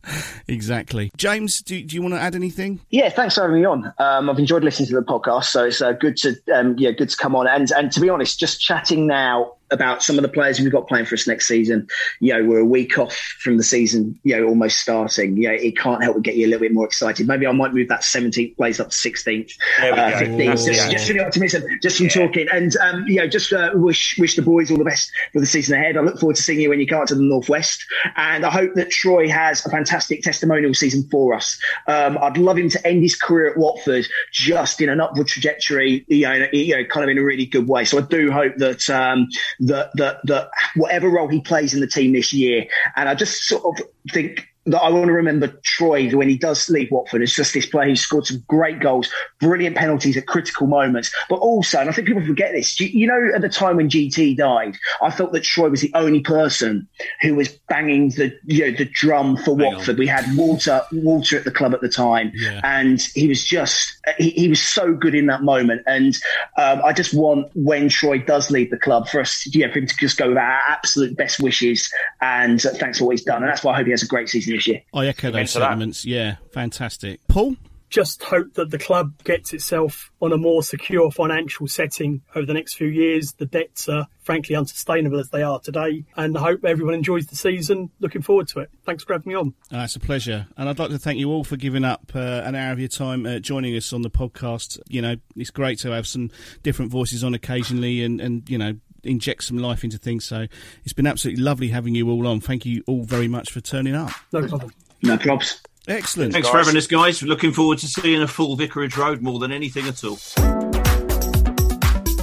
[0.46, 1.10] exactly.
[1.16, 2.80] James, do, do you want to add anything?
[2.90, 3.94] Yeah, thanks for having me on.
[3.96, 7.08] Um, I've enjoyed listening to the podcast, so it's uh, good to um, yeah, good
[7.08, 7.46] to come on.
[7.46, 10.88] And and to be honest, just chatting now about some of the players we've got
[10.88, 11.88] playing for us next season.
[12.20, 15.36] You know, we're a week off from the season, you know, almost starting.
[15.36, 17.28] You know, it can't help but get you a little bit more excited.
[17.28, 20.26] Maybe I might move that 17th place up to 16th, There we uh, go.
[20.26, 22.48] 15th, That's just, just for the optimism, just from talking.
[22.52, 25.46] And, um, you know, just uh, wish wish the boys all the best for the
[25.46, 25.96] season ahead.
[25.96, 27.84] I look forward to seeing you when you come out to the Northwest.
[28.16, 31.56] And I hope that Troy has a fantastic testimonial season for us.
[31.86, 36.04] Um, I'd love him to end his career at Watford just in an upward trajectory,
[36.08, 37.84] you know, you know kind of in a really good way.
[37.84, 39.28] So I do hope that, um,
[39.60, 43.42] that, that, that whatever role he plays in the team this year, and I just
[43.44, 47.34] sort of think that I want to remember Troy when he does leave Watford It's
[47.34, 49.10] just this player who scored some great goals,
[49.40, 53.30] brilliant penalties at critical moments, but also, and I think people forget this, you, know,
[53.34, 56.88] at the time when GT died, I felt that Troy was the only person
[57.20, 59.98] who was banging the you know the drum for Watford.
[59.98, 62.32] We had Walter Walter at the club at the time,
[62.64, 65.82] and he was just he, he was so good in that moment.
[65.86, 66.16] And
[66.56, 69.78] um, I just want when Troy does leave the club for us, you know, for
[69.78, 73.24] him to just go with our absolute best wishes and uh, thanks for what he's
[73.24, 73.42] done.
[73.42, 74.82] And that's why I hope he has a great season this year.
[74.92, 75.66] I echo those to that.
[75.66, 76.04] sentiments.
[76.04, 77.26] Yeah, fantastic.
[77.28, 77.56] Paul?
[77.90, 82.54] just hope that the club gets itself on a more secure financial setting over the
[82.54, 83.32] next few years.
[83.32, 87.36] The debts are frankly unsustainable as they are today, and I hope everyone enjoys the
[87.36, 87.90] season.
[88.00, 88.70] Looking forward to it.
[88.84, 89.54] Thanks for having me on.
[89.72, 90.46] Uh, it's a pleasure.
[90.56, 92.88] And I'd like to thank you all for giving up uh, an hour of your
[92.88, 94.78] time uh, joining us on the podcast.
[94.88, 96.30] You know, it's great to have some
[96.62, 98.74] different voices on occasionally and, and you know,
[99.04, 100.24] inject some life into things.
[100.24, 100.46] So
[100.84, 102.40] it's been absolutely lovely having you all on.
[102.40, 104.10] Thank you all very much for turning up.
[104.32, 104.72] No problem.
[105.02, 105.60] No props.
[105.86, 106.32] Excellent.
[106.32, 107.22] Thanks for having us, guys.
[107.22, 110.18] Looking forward to seeing a full Vicarage Road more than anything at all.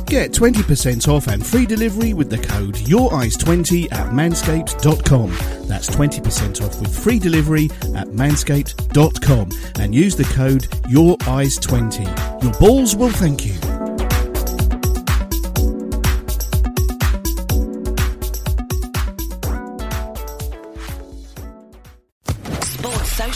[0.06, 5.68] Get 20% off and free delivery with the code YourEyes20 at manscaped.com.
[5.68, 7.66] That's 20% off with free delivery
[7.96, 9.50] at manscaped.com
[9.80, 12.44] and use the code YourEyes20.
[12.44, 13.75] Your balls will thank you.